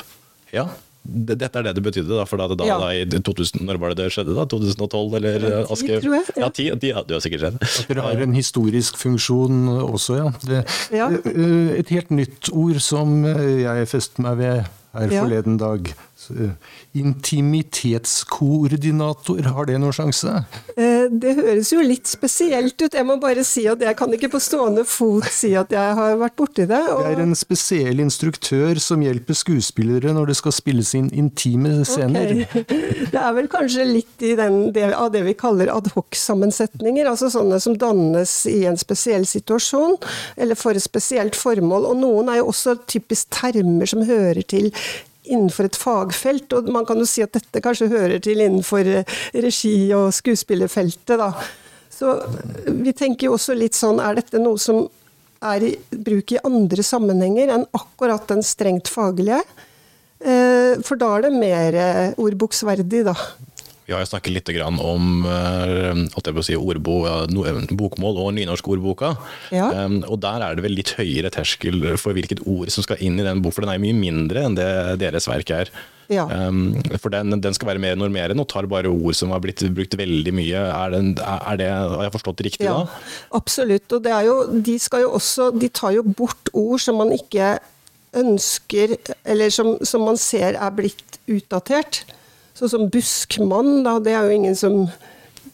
Ja, 0.54 0.70
dette 1.06 1.60
er 1.60 1.64
det 1.68 1.76
det 1.76 1.84
betydde, 1.84 2.16
da, 2.16 2.24
for 2.26 2.38
da, 2.40 2.48
da, 2.56 2.66
Ja. 2.66 2.78
da 2.80 2.92
i 2.96 3.04
2000, 3.06 3.62
når 3.68 3.78
var 3.80 3.90
det 3.94 3.98
det 4.06 4.12
skjedde? 4.16 4.36
da? 4.36 4.46
2012, 4.46 5.16
eller 5.20 5.40
Ja, 5.44 5.60
eh, 5.62 5.72
Aske? 5.72 6.00
tror 6.02 6.14
jeg, 6.16 6.24
ja. 6.38 6.42
Ja, 6.46 6.50
ti, 6.50 6.70
ti, 6.80 6.88
ja, 6.94 7.04
du 7.04 7.14
har 7.14 7.22
sikkert 7.22 7.42
sett. 7.42 7.58
At 7.62 7.88
dere 7.90 8.02
har 8.06 8.22
en 8.24 8.34
historisk 8.34 8.96
funksjon 8.98 9.68
også, 9.84 10.18
ja. 10.18 10.32
Det, 10.48 10.66
Ja. 10.92 11.10
eh, 11.12 11.80
Et 11.80 11.90
helt 11.90 12.10
nytt 12.12 12.50
ord 12.54 12.80
som 12.80 13.26
eh, 13.26 13.64
jeg 13.64 13.88
festet 13.88 14.20
meg 14.20 14.38
ved 14.38 14.66
her 14.94 15.10
Ja. 15.12 15.24
forleden 15.26 15.58
dag. 15.58 15.94
Eh, 16.32 16.52
Intimitetskoordinator, 17.00 19.42
har 19.56 19.66
det 19.68 19.78
noen 19.82 19.94
sjanse? 19.96 20.30
Eh, 20.78 21.10
Det 21.10 21.36
høres 21.36 21.72
jo 21.74 21.82
litt 21.84 22.08
spesielt 22.08 22.82
ut. 22.82 22.94
Jeg 22.94 23.06
må 23.06 23.20
bare 23.22 23.44
si 23.44 23.68
at 23.68 23.80
jeg 23.84 23.96
kan 24.00 24.14
ikke 24.14 24.30
på 24.32 24.40
stående 24.42 24.86
fot 24.88 25.26
si 25.32 25.56
at 25.60 25.72
jeg 25.74 25.96
har 25.98 26.18
vært 26.22 26.36
borti 26.40 26.66
det. 26.70 26.70
Det 26.70 27.12
er 27.12 27.20
en 27.24 27.36
spesiell 27.36 28.00
instruktør 28.00 28.80
som 28.80 29.02
hjelper 29.04 29.34
skuespillere 29.36 30.14
når 30.16 30.26
det 30.32 30.38
skal 30.40 30.52
spilles 30.56 30.94
inn 30.98 31.10
intime 31.12 31.86
scener. 31.86 32.46
Okay. 32.48 32.64
Det 33.14 33.22
er 33.22 33.34
vel 33.36 33.48
kanskje 33.52 33.84
litt 33.86 34.22
i 34.26 34.36
den, 34.38 34.72
det, 34.74 34.94
av 34.98 35.12
det 35.14 35.22
vi 35.28 35.34
kaller 35.38 35.68
adhoc-sammensetninger, 35.74 37.06
altså 37.10 37.30
sånne 37.30 37.60
som 37.62 37.78
dannes 37.78 38.46
i 38.50 38.66
en 38.70 38.78
spesiell 38.80 39.26
situasjon, 39.30 39.98
eller 40.38 40.56
for 40.58 40.72
et 40.74 40.84
spesielt 40.84 41.36
formål. 41.38 41.86
Og 41.92 41.98
noen 42.02 42.30
er 42.32 42.38
jo 42.42 42.48
også 42.54 42.76
typisk 42.90 43.28
termer 43.38 43.86
som 43.90 44.02
hører 44.08 44.42
til 44.50 44.72
innenfor 45.24 45.70
et 45.70 45.78
fagfelt, 45.80 46.54
og 46.58 46.70
man 46.74 46.88
kan 46.88 47.00
jo 47.00 47.08
si 47.08 47.24
at 47.24 47.34
dette 47.36 47.62
kanskje 47.64 47.92
hører 47.92 48.20
til 48.24 48.42
innenfor 48.44 48.88
eh, 49.00 49.20
regi- 49.44 49.94
og 49.96 50.12
skuespillerfeltet, 50.16 51.16
da. 51.20 51.32
Så 51.94 52.16
vi 52.68 52.92
tenker 52.98 53.30
jo 53.30 53.38
også 53.38 53.56
litt 53.56 53.78
sånn, 53.78 54.02
er 54.04 54.18
dette 54.18 54.42
noe 54.42 54.60
som 54.60 54.84
er 55.44 55.68
i 55.68 55.72
bruk 55.92 56.34
i 56.34 56.42
andre 56.48 56.84
sammenhenger 56.86 57.52
enn 57.54 57.66
akkurat 57.76 58.26
den 58.32 58.44
strengt 58.46 58.90
faglige? 58.92 59.42
Eh, 60.24 60.80
For 60.84 61.00
da 61.00 61.12
er 61.18 61.28
det 61.28 61.34
mer 61.36 61.78
eh, 61.80 62.14
ordboksverdig, 62.22 63.04
da. 63.10 63.16
Vi 63.86 63.94
har 63.94 64.04
jo 64.04 64.10
snakket 64.10 64.36
litt 64.36 64.52
grann 64.56 64.78
om 64.80 65.26
eh, 65.28 66.42
si, 66.46 66.56
ordbo, 66.56 67.02
bokmål 67.76 68.22
og 68.24 68.30
nynorskordboka. 68.38 69.14
Ja. 69.56 69.72
Og 70.08 70.22
der 70.24 70.46
er 70.46 70.56
det 70.56 70.64
vel 70.66 70.78
litt 70.78 70.94
høyere 71.00 71.32
terskel 71.34 71.84
for 72.00 72.16
hvilket 72.16 72.46
ord 72.48 72.72
som 72.74 72.86
skal 72.86 73.02
inn 73.04 73.20
i 73.20 73.26
den 73.26 73.44
boka, 73.44 73.58
for 73.58 73.68
den 73.68 73.76
er 73.76 73.84
mye 73.84 73.98
mindre 73.98 74.48
enn 74.48 74.56
det 74.58 74.70
deres 75.04 75.28
verk 75.30 75.52
er. 75.54 75.74
Ja. 76.12 76.26
For 77.00 77.14
den, 77.14 77.36
den, 77.42 77.56
skal 77.56 77.72
være 77.72 77.82
mer 77.82 78.00
normerende 78.00 78.44
og 78.44 78.50
tar 78.52 78.68
bare 78.70 78.92
ord 78.92 79.16
som 79.18 79.32
har 79.36 79.44
blitt 79.44 79.64
brukt 79.76 79.98
veldig 80.00 80.34
mye. 80.36 80.64
Er, 80.64 80.96
den, 80.96 81.14
er 81.20 81.60
det, 81.60 81.70
Har 81.72 82.08
jeg 82.08 82.16
forstått 82.18 82.40
det 82.40 82.48
riktig 82.50 82.68
ja, 82.68 82.80
da? 82.84 83.04
Absolutt. 83.40 83.88
Og 83.92 84.04
det 84.04 84.16
er 84.16 84.28
jo, 84.28 84.40
de 84.68 84.80
skal 84.82 85.06
jo 85.06 85.14
også 85.20 85.52
De 85.56 85.70
tar 85.72 85.96
jo 85.98 86.04
bort 86.08 86.52
ord 86.54 86.82
som 86.84 87.00
man 87.02 87.14
ikke 87.16 87.56
ønsker, 88.14 88.96
eller 89.26 89.50
som, 89.54 89.76
som 89.82 90.04
man 90.06 90.20
ser 90.22 90.60
er 90.60 90.76
blitt 90.76 91.18
utdatert. 91.32 92.04
Sånn 92.58 92.72
som 92.72 92.90
buskmann, 92.94 93.82
da, 93.86 93.98
det 94.04 94.14
er 94.14 94.28
jo 94.28 94.38
ingen 94.38 94.58
som 94.58 94.84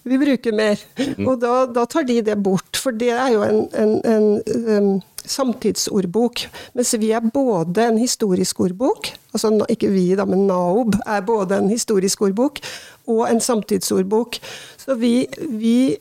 vi 0.03 0.17
bruker 0.19 0.55
mer. 0.55 0.81
Mm. 0.97 1.27
Og 1.27 1.37
da, 1.41 1.53
da, 1.71 1.85
tar 1.89 2.07
de 2.07 2.19
det 2.25 2.35
bort, 2.43 2.79
for 2.79 2.95
det 2.95 3.11
er 3.13 3.33
jo 3.35 3.45
en, 3.45 3.61
en, 3.77 3.93
en 4.07 4.27
um, 4.67 4.89
samtidsordbok. 5.29 6.45
Mens 6.77 6.93
vi 6.99 7.11
er 7.15 7.31
både 7.33 7.87
en 7.91 7.99
historisk 8.01 8.59
ordbok, 8.65 9.11
altså 9.33 9.53
ikke 9.69 9.91
vi 9.93 10.07
da, 10.17 10.25
men 10.27 10.47
Naob 10.49 10.97
er 11.05 11.25
både 11.25 11.59
en 11.59 11.71
historisk 11.71 12.23
ordbok 12.27 12.61
og 13.09 13.25
en 13.29 13.41
samtidsordbok. 13.43 14.39
Så 14.79 14.97
vi, 14.99 15.27
vi 15.39 15.97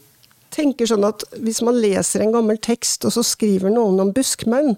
tenker 0.55 0.89
sånn 0.89 1.07
at 1.07 1.25
hvis 1.39 1.61
man 1.67 1.79
leser 1.79 2.25
en 2.25 2.35
gammel 2.35 2.59
tekst, 2.63 3.05
og 3.07 3.15
så 3.15 3.25
skriver 3.27 3.73
noen 3.73 4.01
om 4.03 4.15
buskmenn, 4.15 4.77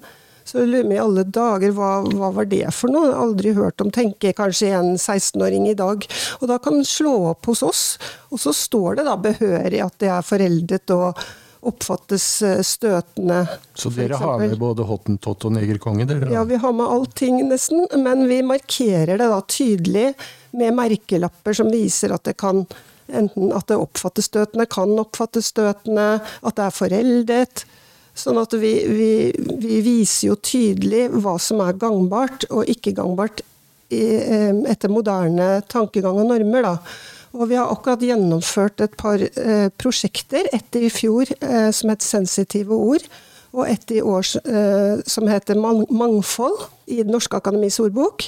så 0.51 0.65
jeg 0.65 0.71
lurer 0.73 0.87
meg 0.91 0.97
i 0.97 1.03
alle 1.05 1.23
dager, 1.31 1.71
hva, 1.77 1.91
hva, 2.11 2.33
var 2.35 2.49
det 2.51 2.65
for 2.75 2.91
noe? 2.91 3.13
Aldri 3.15 3.53
hørt 3.55 3.83
om, 3.85 3.93
tenker 3.95 4.35
kanskje 4.35 4.73
en 4.75 4.97
16-åring 4.97 5.69
i 5.71 5.77
dag. 5.79 6.03
Og 6.41 6.51
da 6.51 6.57
kan 6.63 6.81
den 6.81 6.89
slå 6.89 7.13
opp 7.31 7.47
hos 7.47 7.63
oss, 7.63 7.85
og 8.35 8.43
så 8.43 8.55
står 8.57 8.99
det 8.99 9.07
da 9.07 9.15
behørig 9.21 9.85
at 9.85 10.01
det 10.03 10.11
er 10.11 10.27
foreldet 10.27 10.91
og 10.97 11.23
oppfattes 11.71 12.27
eh, 12.43 12.61
støtende. 12.67 13.45
Så 13.79 13.93
dere 13.95 14.19
har 14.19 14.39
med 14.41 14.59
både 14.59 14.87
hottentott 14.89 15.45
og 15.47 15.55
negerkonge? 15.55 16.09
Dere, 16.09 16.33
ja, 16.35 16.43
vi 16.49 16.59
har 16.59 16.75
med 16.75 16.89
allting 16.99 17.43
nesten, 17.47 17.87
men 18.01 18.27
vi 18.31 18.41
markerer 18.43 19.21
det 19.21 19.29
da 19.31 19.41
tydelig 19.45 20.09
med 20.57 20.75
merkelapper 20.75 21.61
som 21.61 21.71
viser 21.71 22.17
at 22.17 22.27
det 22.27 22.41
kan 22.41 22.65
Enten 23.11 23.49
at 23.51 23.67
det 23.67 23.75
oppfattes 23.75 24.29
støtende, 24.31 24.69
kan 24.71 24.93
oppfattes 25.03 25.49
støtende, 25.51 26.21
at 26.47 26.55
det 26.55 26.63
er 26.63 26.75
foreldet. 26.77 27.63
Sånn 28.21 28.41
at 28.41 28.53
vi, 28.61 28.73
vi, 28.85 29.13
vi, 29.63 29.79
viser 29.85 30.31
jo 30.31 30.37
tydelig 30.37 31.07
hva 31.23 31.39
som 31.41 31.63
er 31.65 31.79
gangbart 31.81 32.45
og 32.51 32.69
ikke 32.69 32.93
gangbart 32.99 33.41
i, 33.91 34.03
etter 34.71 34.93
moderne 34.93 35.63
tankegang 35.71 36.21
og 36.21 36.29
normer. 36.31 36.69
Da. 36.69 36.75
Og 37.39 37.51
vi 37.51 37.59
har 37.59 37.71
akkurat 37.71 38.03
gjennomført 38.03 38.83
et 38.83 38.97
par 38.99 39.23
eh, 39.23 39.69
prosjekter. 39.79 40.49
ett 40.53 40.77
i 40.77 40.91
fjor 40.91 41.27
eh, 41.41 41.71
som 41.71 41.91
het 41.91 42.03
'Sensitive 42.03 42.75
ord', 42.75 43.09
og 43.53 43.69
ett 43.69 43.91
i 43.91 44.03
år 44.03 44.27
eh, 44.45 45.03
som 45.07 45.27
heter 45.27 45.55
'Mangfold' 45.55 46.69
i 46.87 47.03
Den 47.03 47.13
norske 47.13 47.37
akademis 47.37 47.81
ordbok. 47.81 48.25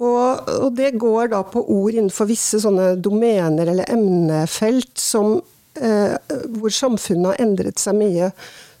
Og, 0.00 0.48
og, 0.48 0.76
det 0.76 0.98
går 0.98 1.28
da 1.28 1.42
på 1.42 1.60
ord 1.60 1.92
innenfor 1.92 2.24
visse 2.24 2.60
sånne 2.60 2.94
domener 2.96 3.68
eller 3.68 3.84
emnefelt 3.92 4.96
som, 4.96 5.42
hvor 5.80 6.72
samfunnet 6.74 7.32
har 7.32 7.40
endret 7.44 7.80
seg 7.80 7.96
mye. 7.96 8.30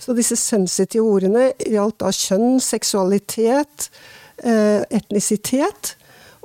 Så 0.00 0.16
disse 0.16 0.36
sensitive 0.40 1.04
ordene 1.04 1.50
gjaldt 1.60 2.00
da 2.00 2.12
kjønn, 2.14 2.60
seksualitet, 2.64 3.90
eh, 4.42 4.82
etnisitet. 4.88 5.94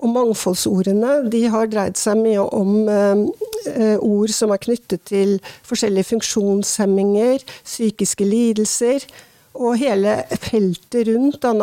Og 0.04 0.12
mangfoldsordene 0.12 1.30
de 1.32 1.46
har 1.48 1.70
dreid 1.72 1.96
seg 1.96 2.20
mye 2.20 2.44
om 2.44 2.90
eh, 2.92 3.96
ord 3.96 4.34
som 4.36 4.52
er 4.52 4.60
knyttet 4.60 5.06
til 5.08 5.38
forskjellige 5.64 6.12
funksjonshemminger, 6.12 7.46
psykiske 7.64 8.28
lidelser. 8.28 9.08
Og 9.56 9.78
hele 9.80 10.18
feltet 10.36 11.08
rundt, 11.08 11.40
da, 11.46 11.54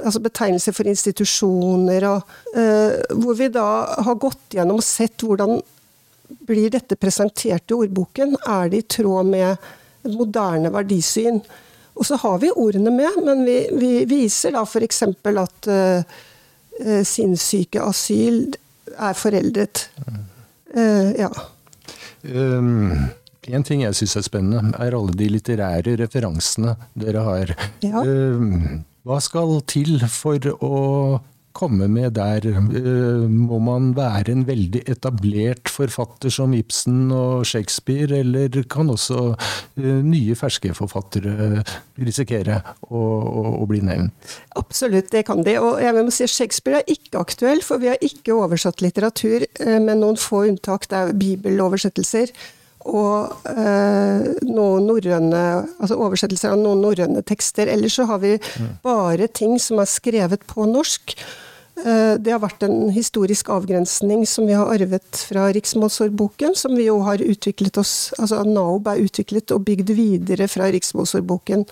altså 0.00 0.22
betegnelser 0.24 0.72
for 0.72 0.88
institusjoner, 0.88 2.08
og, 2.08 2.32
eh, 2.56 2.96
hvor 3.12 3.36
vi 3.36 3.52
da 3.52 3.68
har 4.08 4.16
gått 4.16 4.56
gjennom 4.56 4.80
og 4.80 4.88
sett 4.88 5.20
hvordan 5.20 5.60
blir 6.46 6.72
dette 6.72 6.96
presentert 6.96 7.70
i 7.70 7.76
ordboken. 7.76 8.36
Er 8.48 8.72
det 8.72 8.82
i 8.82 8.88
tråd 8.98 9.30
med 9.32 9.70
moderne 10.10 10.72
verdisyn. 10.72 11.40
Og 11.92 12.06
så 12.08 12.16
har 12.22 12.38
vi 12.42 12.50
ordene 12.56 12.90
med, 12.94 13.18
men 13.24 13.44
vi, 13.46 13.56
vi 13.78 13.92
viser 14.08 14.54
da 14.56 14.64
f.eks. 14.64 15.02
at 15.28 15.68
uh, 15.68 17.00
sinnssyke 17.06 17.82
asyl 17.84 18.46
er 18.96 19.18
foreldet. 19.18 19.88
Uh, 20.72 21.12
ja. 21.18 21.28
Um, 22.22 23.10
en 23.42 23.66
ting 23.66 23.82
jeg 23.84 23.98
syns 23.98 24.16
er 24.16 24.24
spennende, 24.24 24.72
er 24.78 24.96
alle 24.96 25.14
de 25.18 25.28
litterære 25.34 25.98
referansene 26.00 26.76
dere 26.98 27.26
har. 27.26 27.52
Ja. 27.84 28.06
Um, 28.06 28.82
hva 29.02 29.18
skal 29.20 29.58
til 29.68 29.98
for 30.06 30.38
å 30.62 30.76
komme 31.56 31.88
med 31.90 32.14
der? 32.16 32.46
Eh, 32.46 33.24
må 33.28 33.58
man 33.62 33.92
være 33.96 34.32
en 34.32 34.44
veldig 34.48 34.84
etablert 34.90 35.70
forfatter 35.72 36.32
som 36.32 36.54
Ibsen 36.56 37.12
og 37.14 37.46
Shakespeare, 37.48 38.22
eller 38.22 38.62
kan 38.70 38.90
også 38.92 39.32
eh, 39.32 40.00
nye, 40.04 40.36
ferske 40.38 40.72
forfattere 40.76 41.62
risikere 42.00 42.60
å, 42.88 43.02
å, 43.58 43.68
bli 43.70 43.82
nevnt? 43.84 44.38
Absolutt, 44.58 45.12
det 45.12 45.26
kan 45.28 45.44
de. 45.46 45.58
Og 45.60 45.82
jeg 45.82 45.96
vil 45.98 46.10
si 46.14 46.30
Shakespeare 46.30 46.82
er 46.82 46.96
ikke 46.96 47.22
aktuell, 47.22 47.62
for 47.64 47.82
vi 47.82 47.92
har 47.92 48.02
ikke 48.04 48.36
oversatt 48.36 48.84
litteratur, 48.84 49.46
eh, 49.60 49.78
med 49.78 50.02
noen 50.02 50.20
få 50.20 50.46
unntak. 50.50 50.88
Det 50.90 50.98
er 50.98 51.16
bibeloversettelser 51.22 52.34
og 52.88 53.46
eh, 53.52 54.26
noen 54.48 54.88
norrøne, 54.88 55.42
altså 55.78 55.98
oversettelser 56.02 56.54
av 56.54 56.60
noen 56.60 56.82
norrøne 56.82 57.22
tekster. 57.26 57.70
Ellers 57.70 57.98
så 57.98 58.08
har 58.10 58.22
vi 58.24 58.34
bare 58.82 59.30
ting 59.30 59.58
som 59.62 59.82
er 59.82 59.90
skrevet 59.90 60.46
på 60.50 60.66
norsk. 60.66 61.14
Eh, 61.82 62.14
det 62.20 62.34
har 62.34 62.42
vært 62.42 62.62
en 62.66 62.90
historisk 62.92 63.48
avgrensning 63.52 64.26
som 64.28 64.46
vi 64.46 64.56
har 64.58 64.68
arvet 64.70 65.24
fra 65.30 65.48
riksmålsordboken, 65.56 66.56
som 66.58 66.76
vi 66.76 66.86
jo 66.90 67.00
har 67.06 67.22
utviklet 67.24 67.80
oss 67.80 68.12
Altså 68.18 68.42
NAOB 68.44 68.90
er 68.92 69.04
utviklet 69.06 69.54
og 69.54 69.64
bygd 69.66 69.94
videre 69.96 70.48
fra 70.52 70.68
riksmålsordboken. 70.74 71.64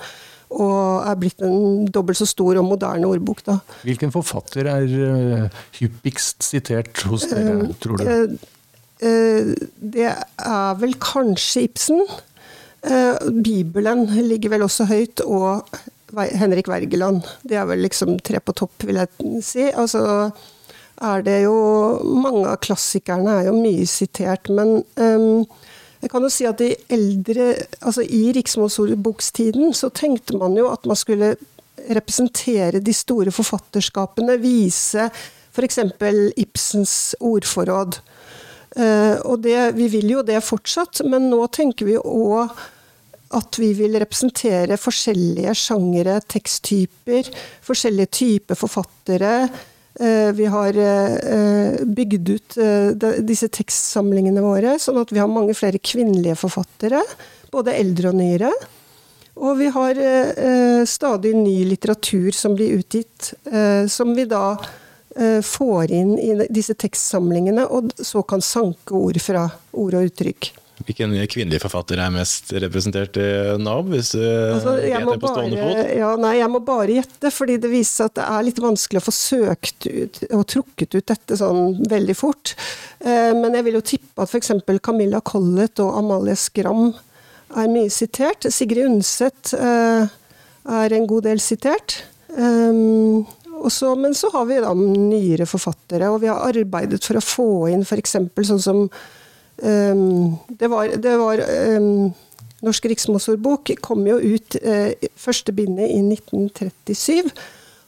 Og 0.51 0.79
er 1.07 1.19
blitt 1.21 1.45
en 1.47 1.85
dobbelt 1.93 2.19
så 2.19 2.27
stor 2.27 2.59
og 2.59 2.67
moderne 2.67 3.07
ordbok, 3.07 3.45
da. 3.47 3.61
Hvilken 3.87 4.11
forfatter 4.11 4.67
er 4.67 4.89
uh, 4.91 5.61
hyppigst 5.77 6.43
sitert 6.43 7.05
hos 7.07 7.29
dere, 7.31 7.69
uh, 7.69 7.77
tror 7.79 8.01
du? 8.01 8.09
Uh, 8.09 8.57
det 9.01 10.09
er 10.11 10.81
vel 10.81 10.93
kanskje 11.01 11.63
Ibsen. 11.65 12.03
Bibelen 13.41 14.05
ligger 14.29 14.53
vel 14.53 14.65
også 14.67 14.85
høyt, 14.91 15.23
og 15.25 15.65
Henrik 16.13 16.69
Wergeland. 16.69 17.25
Det 17.43 17.57
er 17.57 17.69
vel 17.69 17.83
liksom 17.85 18.19
tre 18.25 18.41
på 18.45 18.55
topp, 18.57 18.85
vil 18.85 19.01
jeg 19.01 19.43
si. 19.45 19.67
Altså 19.71 20.31
er 21.01 21.23
det 21.25 21.39
jo 21.47 21.57
Mange 22.05 22.47
av 22.51 22.61
klassikerne 22.65 23.41
er 23.41 23.49
jo 23.49 23.57
mye 23.57 23.87
sitert, 23.89 24.51
men 24.53 24.81
um, 25.01 25.47
jeg 26.01 26.13
kan 26.13 26.25
jo 26.25 26.33
si 26.33 26.47
at 26.49 26.61
i 26.65 26.75
eldre 26.93 27.55
Altså 27.81 28.05
i 28.05 28.31
riksmålsordbokstiden 28.37 29.75
så 29.77 29.91
tenkte 29.93 30.39
man 30.41 30.57
jo 30.59 30.71
at 30.73 30.87
man 30.89 30.99
skulle 30.99 31.35
representere 31.91 32.83
de 32.85 32.93
store 32.93 33.33
forfatterskapene, 33.33 34.37
vise 34.43 35.07
f.eks. 35.51 35.79
Ibsens 36.37 37.15
ordforråd. 37.25 37.97
Uh, 38.79 39.19
og 39.27 39.41
det, 39.43 39.73
vi 39.79 39.89
vil 39.91 40.13
jo 40.17 40.27
det 40.27 40.39
fortsatt, 40.47 41.03
men 41.09 41.31
nå 41.33 41.43
tenker 41.55 41.89
vi 41.89 41.99
òg 41.99 42.55
at 43.31 43.59
vi 43.63 43.71
vil 43.79 43.95
representere 44.03 44.79
forskjellige 44.81 45.53
sjangere, 45.55 46.17
teksttyper, 46.33 47.29
forskjellige 47.67 48.11
typer 48.19 48.59
forfattere. 48.59 49.35
Eh, 50.01 50.33
vi 50.35 50.49
har 50.51 50.77
eh, 50.77 51.85
bygd 51.85 52.31
ut 52.31 52.57
eh, 52.59 53.11
disse 53.27 53.51
tekstsamlingene 53.53 54.43
våre, 54.43 54.77
sånn 54.83 54.99
at 55.03 55.15
vi 55.15 55.23
har 55.23 55.31
mange 55.31 55.55
flere 55.55 55.79
kvinnelige 55.83 56.39
forfattere. 56.41 57.03
Både 57.55 57.77
eldre 57.79 58.11
og 58.11 58.19
nyere. 58.19 58.51
Og 59.41 59.57
vi 59.57 59.71
har 59.73 59.97
stadig 60.85 61.31
ny 61.33 61.63
litteratur 61.65 62.35
som 62.37 62.53
blir 62.59 62.75
utgitt, 62.77 63.31
som 63.89 64.11
vi 64.13 64.27
da 64.29 64.59
får 65.43 65.91
inn 65.91 66.13
i 66.23 66.47
disse 66.55 66.77
tekstsamlingene, 66.79 67.65
og 67.67 67.91
så 67.99 68.23
kan 68.23 68.45
sanke 68.45 68.95
ord 68.95 69.19
fra 69.19 69.49
ord 69.75 69.97
og 69.99 70.07
uttrykk. 70.07 70.53
Hvilken 70.81 71.13
kvinnelig 71.29 71.61
forfatter 71.61 72.01
er 72.01 72.13
mest 72.15 72.53
representert 72.57 73.19
i 73.21 73.27
Nav, 73.61 73.89
hvis 73.93 74.15
du 74.15 74.23
altså, 74.23 74.77
gjetter 74.81 75.21
på 75.21 75.33
stående 75.33 75.59
fot? 75.61 75.81
Ja, 75.99 76.13
nei, 76.21 76.33
jeg 76.39 76.53
må 76.53 76.63
bare 76.65 76.95
gjette, 76.97 77.33
fordi 77.35 77.59
det 77.61 77.73
viser 77.73 77.93
seg 77.93 78.11
at 78.11 78.17
det 78.17 78.29
er 78.37 78.47
litt 78.47 78.63
vanskelig 78.65 79.03
å 79.03 79.05
få 79.05 79.15
søkt 79.15 79.89
ut 79.91 80.23
og 80.31 80.47
trukket 80.55 80.97
ut 80.97 81.13
dette 81.13 81.39
sånn 81.41 81.77
veldig 81.91 82.17
fort. 82.17 82.55
Eh, 83.05 83.33
men 83.37 83.59
jeg 83.59 83.67
vil 83.67 83.77
jo 83.77 83.85
tippe 83.93 84.25
at 84.25 84.33
f.eks. 84.33 84.55
Camilla 84.81 85.21
Collett 85.21 85.83
og 85.85 85.99
Amalie 86.01 86.39
Skram 86.39 86.89
er 87.61 87.69
mye 87.69 87.93
sitert. 87.93 88.49
Sigrid 88.49 88.89
Undset 88.89 89.53
eh, 89.59 90.09
er 90.81 90.97
en 90.97 91.11
god 91.11 91.29
del 91.29 91.45
sitert. 91.45 92.01
Um, 93.61 93.71
så, 93.73 93.95
men 93.97 94.17
så 94.17 94.31
har 94.33 94.47
vi 94.49 94.61
da 94.65 94.75
nyere 94.75 95.47
forfattere, 95.49 96.09
og 96.11 96.23
vi 96.25 96.31
har 96.33 96.45
arbeidet 96.49 97.03
for 97.05 97.21
å 97.21 97.25
få 97.25 97.51
inn 97.73 97.85
f.eks. 97.87 98.17
sånn 98.49 98.63
som 98.65 98.87
Um, 99.63 100.39
det 100.49 100.69
var, 100.73 100.89
det 100.97 101.17
var 101.21 101.41
um, 101.77 102.13
Norsk 102.65 102.87
riksmålsordbok 102.89 103.75
kom 103.85 104.07
jo 104.09 104.17
ut 104.17 104.57
uh, 104.65 104.93
første 105.21 105.53
bindet 105.53 105.93
i 105.93 106.01
1937. 106.01 107.29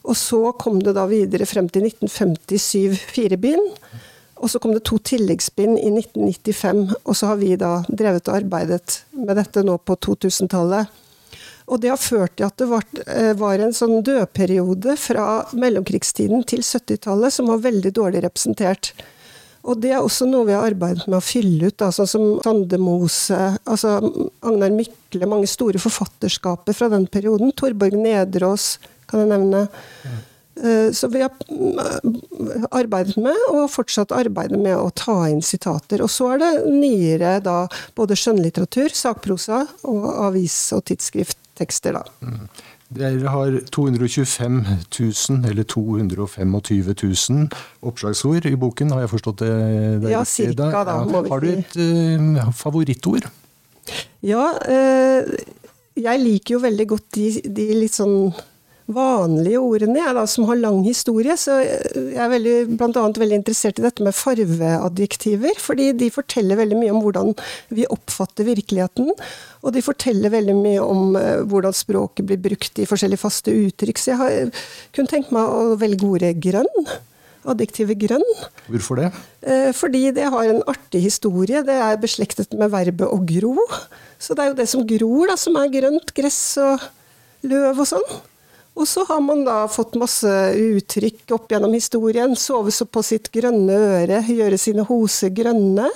Og 0.03 0.17
så 0.19 0.41
kom 0.59 0.81
det 0.83 0.95
da 0.97 1.05
videre 1.07 1.47
frem 1.49 1.69
til 1.71 1.87
1957 1.87 2.99
fire 3.15 3.39
bind. 3.41 3.69
Og 4.43 4.51
så 4.51 4.59
kom 4.59 4.73
det 4.75 4.83
to 4.89 4.97
tilleggsbind 4.99 5.77
i 5.79 5.87
1995, 5.93 6.81
og 7.07 7.15
så 7.15 7.29
har 7.29 7.37
vi 7.39 7.53
da 7.55 7.77
drevet 7.87 8.27
og 8.27 8.41
arbeidet 8.41 8.97
med 9.15 9.37
dette 9.39 9.63
nå 9.63 9.77
på 9.79 9.95
2000-tallet. 10.03 10.89
Og 11.71 11.79
det 11.79 11.93
har 11.93 12.01
ført 12.01 12.35
til 12.37 12.47
at 12.47 12.57
det 12.59 12.67
var, 12.67 12.85
eh, 13.07 13.33
var 13.39 13.59
en 13.59 13.75
sånn 13.75 14.03
dødperiode 14.03 14.97
fra 14.99 15.27
mellomkrigstiden 15.55 16.43
til 16.49 16.63
70-tallet 16.65 17.33
som 17.33 17.51
var 17.51 17.63
veldig 17.63 17.93
dårlig 17.95 18.23
representert. 18.25 18.91
Og 19.63 19.79
det 19.79 19.93
er 19.95 20.03
også 20.03 20.27
noe 20.27 20.47
vi 20.49 20.55
har 20.57 20.65
arbeidet 20.67 21.05
med 21.07 21.21
å 21.21 21.23
fylle 21.23 21.69
ut, 21.71 21.85
sånn 21.95 22.09
som 22.09 22.25
Sandemose, 22.43 23.37
altså 23.63 23.95
Agnar 24.43 24.73
Mykle, 24.75 25.29
mange 25.29 25.47
store 25.47 25.79
forfatterskaper 25.79 26.75
fra 26.75 26.89
den 26.91 27.07
perioden. 27.07 27.53
Torborg 27.55 27.95
Nedreås 27.95 28.73
kan 29.07 29.23
jeg 29.23 29.31
nevne. 29.31 29.67
Mm. 30.03 30.21
Så 30.93 31.07
vi 31.09 31.23
har 31.23 31.31
mm, 31.49 31.79
arbeidet 32.75 33.15
med, 33.17 33.39
og 33.49 33.71
fortsatt 33.73 34.11
arbeidet 34.13 34.59
med, 34.59 34.75
å 34.77 34.91
ta 34.93 35.15
inn 35.31 35.41
sitater. 35.41 36.03
Og 36.03 36.11
så 36.13 36.33
er 36.35 36.43
det 36.43 36.51
nyere 36.67 37.39
da 37.41 37.63
både 37.97 38.19
skjønnlitteratur, 38.19 38.93
sakprosa 38.93 39.63
og 39.89 40.05
avis- 40.27 40.75
og 40.75 40.83
tidsskrifttekster, 41.57 41.93
da. 41.93 42.03
Mm. 42.21 42.47
Dere 42.93 43.29
har 43.29 43.59
225 43.71 44.65
000, 44.99 45.45
eller 45.49 45.63
225 45.63 46.61
000 47.29 47.49
oppslagsord 47.81 48.45
i 48.45 48.55
boken, 48.55 48.91
har 48.91 48.99
jeg 48.99 49.09
forstått 49.09 49.39
det? 49.39 50.01
det 50.03 50.11
ja, 50.11 50.23
cirka, 50.23 50.83
da, 50.83 51.03
vi 51.03 51.23
si. 51.23 51.29
Har 51.31 51.39
du 51.39 51.49
et 51.49 51.77
uh, 51.77 52.51
favorittord? 52.53 53.29
Ja, 54.21 54.51
uh, 54.69 55.23
jeg 55.97 56.19
liker 56.21 56.55
jo 56.55 56.63
veldig 56.63 56.87
godt 56.87 57.07
de, 57.15 57.29
de 57.49 57.69
litt 57.77 57.93
sånn 57.93 58.33
vanlige 58.91 59.61
ordene, 59.63 59.99
jeg 60.01 60.15
da, 60.17 60.23
som 60.27 60.47
har 60.49 60.59
lang 60.59 60.81
historie. 60.85 61.35
Så 61.39 61.55
jeg 61.63 62.19
er 62.19 62.31
veldig, 62.31 62.55
blant 62.79 62.97
annet 62.99 63.19
veldig 63.21 63.39
interessert 63.39 63.79
i 63.79 63.85
dette 63.85 64.03
med 64.03 64.15
farveadjektiver. 64.17 65.59
Fordi 65.61 65.91
de 65.99 66.09
forteller 66.13 66.59
veldig 66.59 66.79
mye 66.81 66.93
om 66.93 66.99
hvordan 67.05 67.31
vi 67.73 67.87
oppfatter 67.93 68.47
virkeligheten. 68.49 69.13
Og 69.63 69.75
de 69.75 69.85
forteller 69.85 70.33
veldig 70.33 70.57
mye 70.59 70.83
om 70.83 71.15
uh, 71.15 71.45
hvordan 71.47 71.75
språket 71.75 72.27
blir 72.27 72.41
brukt 72.43 72.83
i 72.83 72.87
forskjellige 72.89 73.23
faste 73.23 73.55
uttrykk. 73.55 74.01
Så 74.01 74.13
jeg 74.13 74.21
har 74.21 74.67
kun 74.95 75.09
tenkt 75.09 75.31
meg 75.35 75.47
å 75.47 75.77
velge 75.79 76.09
ordet 76.09 76.35
grønn. 76.43 76.87
Adjektivet 77.47 77.99
grønn. 77.99 78.27
Hvorfor 78.71 78.99
det? 78.99 79.09
Uh, 79.47 79.71
fordi 79.75 80.09
det 80.15 80.27
har 80.35 80.49
en 80.49 80.63
artig 80.71 81.05
historie. 81.07 81.63
Det 81.63 81.79
er 81.87 82.03
beslektet 82.03 82.51
med 82.59 82.75
verbet 82.75 83.07
å 83.07 83.21
gro. 83.31 83.55
Så 84.19 84.35
det 84.35 84.43
er 84.43 84.51
jo 84.51 84.59
det 84.59 84.69
som 84.71 84.83
gror, 84.87 85.25
da, 85.31 85.39
som 85.39 85.55
er 85.59 85.71
grønt. 85.71 86.13
Gress 86.15 86.43
og 86.59 86.83
løv 87.47 87.79
og 87.83 87.87
sånn. 87.89 88.07
Og 88.73 88.87
så 88.89 89.03
har 89.05 89.21
man 89.21 89.43
da 89.45 89.63
fått 89.69 89.97
masse 90.01 90.29
uttrykk 90.57 91.35
opp 91.35 91.51
gjennom 91.53 91.75
historien. 91.77 92.33
Sove 92.35 92.73
på 92.89 93.03
sitt 93.05 93.29
grønne 93.33 93.75
øre, 93.99 94.23
gjøre 94.25 94.57
sine 94.57 94.85
hoser 94.87 95.29
grønne. 95.35 95.89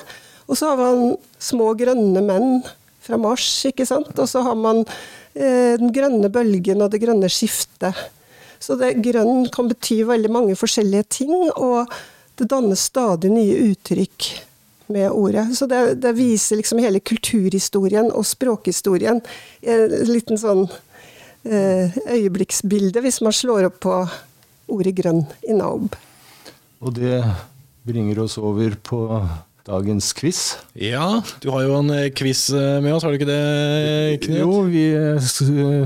Og 0.48 0.60
så 0.60 0.72
har 0.72 0.82
man 0.82 1.16
små 1.42 1.72
grønne 1.80 2.22
menn 2.24 2.62
fra 3.02 3.18
Mars, 3.18 3.48
ikke 3.66 3.88
sant. 3.88 4.14
Og 4.14 4.30
så 4.30 4.44
har 4.46 4.58
man 4.60 4.84
eh, 5.34 5.74
den 5.80 5.90
grønne 5.96 6.30
bølgen 6.34 6.84
og 6.86 6.94
det 6.94 7.02
grønne 7.02 7.32
skiftet. 7.34 7.98
Så 8.62 8.78
det 8.78 8.96
grønn 9.06 9.50
kan 9.54 9.70
bety 9.70 10.04
veldig 10.06 10.32
mange 10.34 10.58
forskjellige 10.58 11.10
ting, 11.20 11.34
og 11.58 11.90
det 12.38 12.50
dannes 12.50 12.86
stadig 12.90 13.32
nye 13.34 13.58
uttrykk 13.72 14.30
med 14.94 15.12
ordet. 15.12 15.50
Så 15.58 15.68
det, 15.70 16.00
det 16.02 16.14
viser 16.18 16.62
liksom 16.62 16.82
hele 16.82 17.02
kulturhistorien 17.04 18.10
og 18.14 18.26
språkhistorien. 18.26 19.22
En 19.62 19.96
liten 20.10 20.40
sånn 20.40 20.66
øyeblikksbilde 21.48 23.02
hvis 23.04 23.22
man 23.26 23.36
slår 23.36 23.70
opp 23.70 23.80
på 23.86 23.96
ordet 24.68 24.96
'grønn' 24.98 25.26
i 25.48 25.56
Naub. 25.56 25.96
Og 26.82 26.96
det 26.96 27.24
bringer 27.88 28.20
oss 28.24 28.38
over 28.38 28.76
på 28.84 29.00
dagens 29.68 30.14
quiz. 30.16 30.42
Ja, 30.80 31.22
du 31.44 31.50
har 31.52 31.66
jo 31.66 31.76
en 31.82 31.92
eh, 31.92 32.10
quiz 32.16 32.48
eh, 32.56 32.80
med 32.84 32.96
oss, 32.96 33.04
har 33.04 33.12
du 33.12 33.20
ikke 33.20 33.30
det, 33.30 34.22
Knut? 34.24 34.40
Jo, 34.40 34.62
vi 34.72 34.86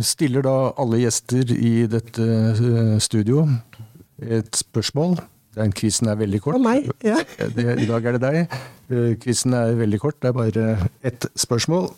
stiller 0.06 0.46
da 0.46 0.56
alle 0.82 1.02
gjester 1.02 1.54
i 1.56 1.74
dette 1.90 3.00
studio 3.02 3.48
et 4.22 4.54
spørsmål. 4.54 5.18
Den 5.58 5.74
quizen 5.76 6.12
er 6.12 6.20
veldig 6.20 6.44
kort. 6.46 6.60
Og 6.60 6.64
meg, 6.64 6.88
ja. 7.04 7.18
I 7.42 7.88
dag 7.90 8.06
er 8.06 8.16
det 8.16 8.22
deg. 8.24 8.54
Quizen 9.24 9.56
er 9.58 9.74
veldig 9.80 10.00
kort, 10.00 10.20
det 10.22 10.30
er 10.30 10.38
bare 10.38 10.68
ett 11.08 11.28
spørsmål. 11.40 11.90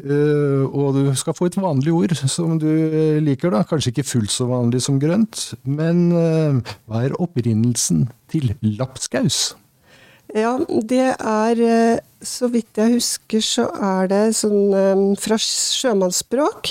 Uh, 0.00 0.64
og 0.72 0.94
du 0.96 1.10
skal 1.18 1.36
få 1.36 1.50
et 1.50 1.58
vanlig 1.60 1.92
ord 1.92 2.14
som 2.16 2.54
du 2.60 2.68
eh, 2.68 3.18
liker, 3.20 3.52
da. 3.52 3.64
Kanskje 3.68 3.92
ikke 3.92 4.06
fullt 4.08 4.32
så 4.32 4.46
vanlig 4.48 4.80
som 4.84 5.00
grønt. 5.02 5.50
Men 5.68 6.06
uh, 6.14 6.72
hva 6.88 7.04
er 7.04 7.16
opprinnelsen 7.20 8.06
til 8.32 8.54
lapskaus? 8.64 9.50
Ja, 10.30 10.54
det 10.86 11.16
er 11.18 12.00
Så 12.22 12.46
vidt 12.52 12.78
jeg 12.78 13.00
husker, 13.00 13.42
så 13.42 13.64
er 13.82 14.06
det 14.12 14.22
sånn 14.38 15.16
fra 15.18 15.38
sjømannsspråk. 15.42 16.70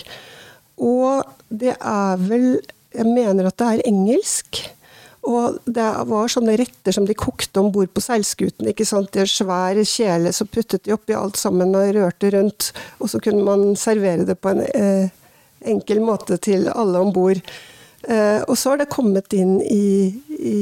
Og 0.79 1.25
det 1.49 1.75
er 1.75 2.21
vel 2.23 2.61
Jeg 2.95 3.05
mener 3.05 3.49
at 3.49 3.57
det 3.59 3.67
er 3.67 3.87
engelsk. 3.89 4.63
Og 5.27 5.57
det 5.67 5.87
var 6.07 6.31
sånne 6.31 6.55
retter 6.59 6.95
som 6.95 7.07
de 7.07 7.15
kokte 7.17 7.59
om 7.59 7.71
bord 7.75 7.91
på 7.91 8.03
seilskuten. 8.03 8.69
ikke 8.71 8.87
sant? 8.87 9.15
I 9.15 9.25
en 9.25 9.31
svær 9.31 9.79
kjele, 9.83 10.31
så 10.33 10.47
puttet 10.47 10.85
de 10.85 10.95
oppi 10.95 11.17
alt 11.17 11.37
sammen 11.37 11.75
og 11.75 11.91
rørte 11.95 12.31
rundt. 12.35 12.71
Og 12.99 13.11
så 13.11 13.19
kunne 13.23 13.43
man 13.43 13.75
servere 13.79 14.27
det 14.27 14.37
på 14.39 14.53
en 14.53 14.63
eh, 14.69 15.09
enkel 15.67 15.99
måte 16.05 16.39
til 16.39 16.69
alle 16.71 17.01
om 17.03 17.11
bord. 17.13 17.41
Eh, 18.07 18.39
og 18.47 18.55
så 18.57 18.71
har 18.71 18.79
det 18.79 18.93
kommet 18.93 19.33
inn 19.35 19.57
i, 19.59 20.13
i 20.39 20.59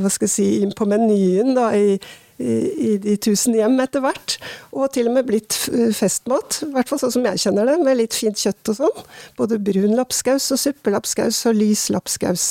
hva 0.00 0.08
skal 0.12 0.28
jeg 0.28 0.36
si, 0.38 0.48
inn 0.62 0.72
på 0.72 0.88
menyen 0.88 1.52
da, 1.58 1.68
i, 1.76 1.98
i, 2.40 2.54
i, 2.88 2.94
de 3.02 3.18
tusen 3.20 3.58
hjem 3.58 3.76
etter 3.84 4.00
hvert. 4.04 4.38
Og 4.72 4.88
til 4.94 5.10
og 5.10 5.18
med 5.18 5.28
blitt 5.28 5.58
festmat, 5.96 6.62
i 6.64 6.70
hvert 6.72 6.88
fall 6.88 7.02
sånn 7.02 7.12
som 7.18 7.28
jeg 7.28 7.44
kjenner 7.44 7.68
det, 7.68 7.76
med 7.84 8.00
litt 8.00 8.16
fint 8.16 8.40
kjøtt 8.40 8.72
og 8.72 8.80
sånn. 8.80 9.04
Både 9.36 9.60
brun 9.60 9.98
lapskaus 9.98 10.48
og 10.56 10.62
suppelapskaus 10.64 11.44
og 11.50 11.60
lys 11.60 11.90
lapskaus. 11.92 12.48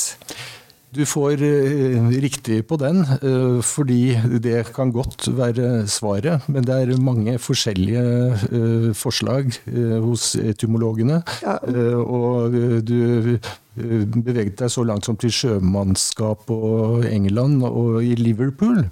Du 0.88 1.02
får 1.04 1.42
uh, 1.42 2.08
riktig 2.16 2.62
på 2.68 2.78
den, 2.80 3.02
uh, 3.20 3.60
fordi 3.60 4.16
det 4.40 4.70
kan 4.72 4.88
godt 4.92 5.26
være 5.36 5.84
svaret. 5.86 6.46
Men 6.48 6.64
det 6.64 6.76
er 6.80 7.02
mange 7.04 7.34
forskjellige 7.38 8.04
uh, 8.48 8.88
forslag 8.96 9.52
hos 10.00 10.34
etymologene. 10.36 11.22
Ja. 11.42 11.58
og 11.98 12.52
du 12.82 13.36
beveget 13.76 14.56
deg 14.58 14.72
så 14.72 14.82
langt 14.82 15.06
som 15.06 15.16
til 15.16 15.30
sjømannskap 15.30 16.48
og 16.50 17.04
England 17.06 17.62
og 17.68 18.00
i 18.02 18.14
Liverpool. 18.18 18.86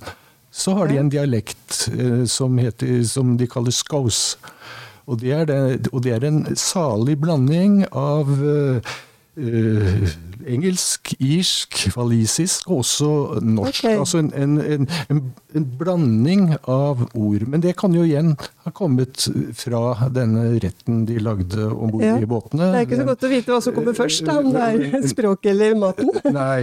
Så 0.53 0.77
har 0.77 0.89
de 0.89 1.01
en 1.01 1.11
dialekt 1.11 1.89
som, 2.31 2.59
heter, 2.59 3.03
som 3.09 3.35
de 3.41 3.49
kaller 3.49 3.75
scouse. 3.75 4.37
Og 5.07 5.23
og 5.23 6.01
det 6.03 6.13
er 6.13 6.25
en 6.29 6.45
salig 6.57 7.17
blanding 7.21 7.85
av 7.93 8.31
Uh, 8.37 8.97
engelsk, 9.37 11.11
irsk, 11.21 11.77
walisisk 11.97 12.71
og 12.71 12.79
også 12.79 13.09
norsk. 13.45 13.85
Okay. 13.85 13.99
Altså 13.99 14.21
en, 14.23 14.31
en, 14.33 14.87
en, 15.11 15.21
en, 15.55 15.67
blanding 15.79 16.55
av 16.63 17.03
ord. 17.13 17.45
Men 17.47 17.61
det 17.65 17.75
kan 17.77 17.95
jo 17.95 18.05
igjen 18.07 18.33
ha 18.65 18.73
kommet 18.73 19.27
fra 19.59 20.09
denne 20.15 20.49
retten 20.63 21.05
de 21.09 21.19
lagde 21.21 21.69
om 21.69 21.93
bord 21.93 22.07
ja. 22.07 22.17
i 22.17 22.29
båtene. 22.29 22.71
Det 22.73 22.81
er 22.81 22.89
ikke 22.89 23.03
så 23.03 23.09
godt 23.11 23.29
å 23.29 23.33
vite 23.35 23.55
hva 23.55 23.61
som 23.67 23.77
kommer 23.77 23.99
først, 23.99 24.25
da, 24.27 24.39
om 24.41 24.51
det 24.55 24.71
er 24.71 25.07
språket 25.13 25.53
eller 25.53 25.77
maten. 25.85 26.13
Nei, 26.41 26.61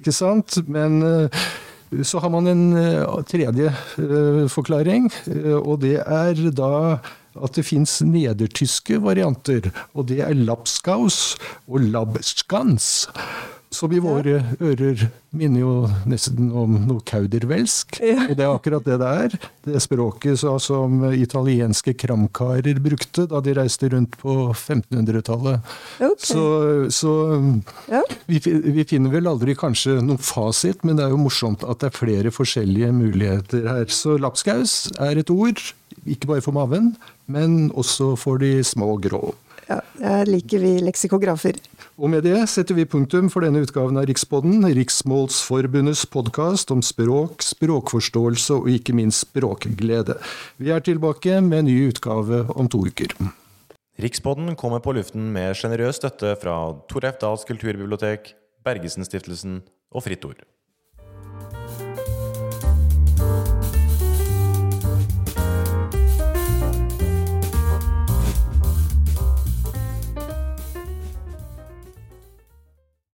ikke 0.00 0.14
sant. 0.14 0.58
Men 0.66 0.98
så 2.04 2.20
har 2.20 2.34
man 2.34 2.50
en 2.50 2.66
tredje 3.30 3.70
forklaring, 4.52 5.08
og 5.62 5.78
det 5.86 5.96
er 6.02 6.42
da 6.50 6.72
at 7.44 7.58
det 7.58 7.66
fins 7.68 7.98
nedertyske 8.04 9.00
varianter, 9.04 9.70
og 9.94 10.08
det 10.10 10.22
er 10.24 10.36
lapskaus 10.36 11.36
og 11.66 11.86
labskans. 11.92 13.08
Som 13.70 13.92
i 13.92 14.00
våre 14.00 14.40
ører 14.64 15.02
minner 15.36 15.60
jo 15.60 15.72
nesten 16.08 16.48
om 16.56 16.78
noe 16.88 17.02
kaudervelsk. 17.06 17.98
Og 18.00 18.32
det 18.32 18.44
er 18.44 18.48
akkurat 18.48 18.86
det 18.86 18.96
det 19.02 19.08
er. 19.24 19.34
Det 19.68 19.82
språket 19.84 20.40
så, 20.40 20.54
som 20.62 21.02
italienske 21.12 21.92
kramkarer 22.00 22.80
brukte 22.80 23.26
da 23.28 23.42
de 23.44 23.52
reiste 23.58 23.90
rundt 23.92 24.16
på 24.22 24.36
1500-tallet. 24.54 25.68
Okay. 25.98 26.30
Så, 26.30 26.44
så 26.94 27.14
ja. 27.92 28.00
vi, 28.30 28.40
vi, 28.46 28.86
finner 28.88 29.12
vel 29.12 29.28
aldri 29.28 29.56
kanskje 29.58 29.98
noen 30.00 30.22
fasit, 30.22 30.80
men 30.88 30.96
det 30.96 31.04
er 31.04 31.12
jo 31.12 31.20
morsomt 31.26 31.66
at 31.68 31.82
det 31.82 31.92
er 31.92 31.98
flere 31.98 32.32
forskjellige 32.32 32.94
muligheter 32.96 33.68
her. 33.68 33.84
Så 33.92 34.16
lapskaus 34.16 34.86
er 34.96 35.20
et 35.20 35.34
ord 35.34 35.60
ikke 36.08 36.30
bare 36.30 36.44
for 36.44 36.56
maven, 36.56 36.94
men 37.28 37.68
også 37.76 38.14
for 38.16 38.40
de 38.40 38.62
små 38.64 38.96
grå. 39.02 39.34
Ja, 39.68 39.82
det 40.00 40.30
liker 40.30 40.62
vi 40.62 40.70
leksikografer. 40.80 41.58
Og 42.00 42.08
med 42.08 42.24
det 42.24 42.38
setter 42.48 42.76
vi 42.78 42.86
punktum 42.88 43.28
for 43.28 43.44
denne 43.44 43.60
utgaven 43.60 44.00
av 44.00 44.06
Rikspodden, 44.08 44.64
Riksmålsforbundets 44.64 46.06
podkast 46.08 46.72
om 46.72 46.80
språk, 46.84 47.44
språkforståelse 47.44 48.56
og 48.56 48.70
ikke 48.72 48.96
minst 48.96 49.26
språkglede. 49.26 50.16
Vi 50.56 50.72
er 50.72 50.84
tilbake 50.84 51.42
med 51.44 51.60
en 51.60 51.68
ny 51.68 51.76
utgave 51.90 52.46
om 52.56 52.70
to 52.72 52.86
uker. 52.88 53.12
Rikspodden 54.00 54.56
kommer 54.56 54.80
på 54.80 54.94
luften 54.96 55.28
med 55.34 55.58
sjenerøs 55.58 56.00
støtte 56.00 56.32
fra 56.40 56.60
Tor 56.88 57.04
Dahls 57.20 57.44
kulturbibliotek, 57.44 58.32
Bergesen-stiftelsen 58.64 59.60
og 59.92 60.06
Fritt 60.06 60.24
Ord. 60.24 60.46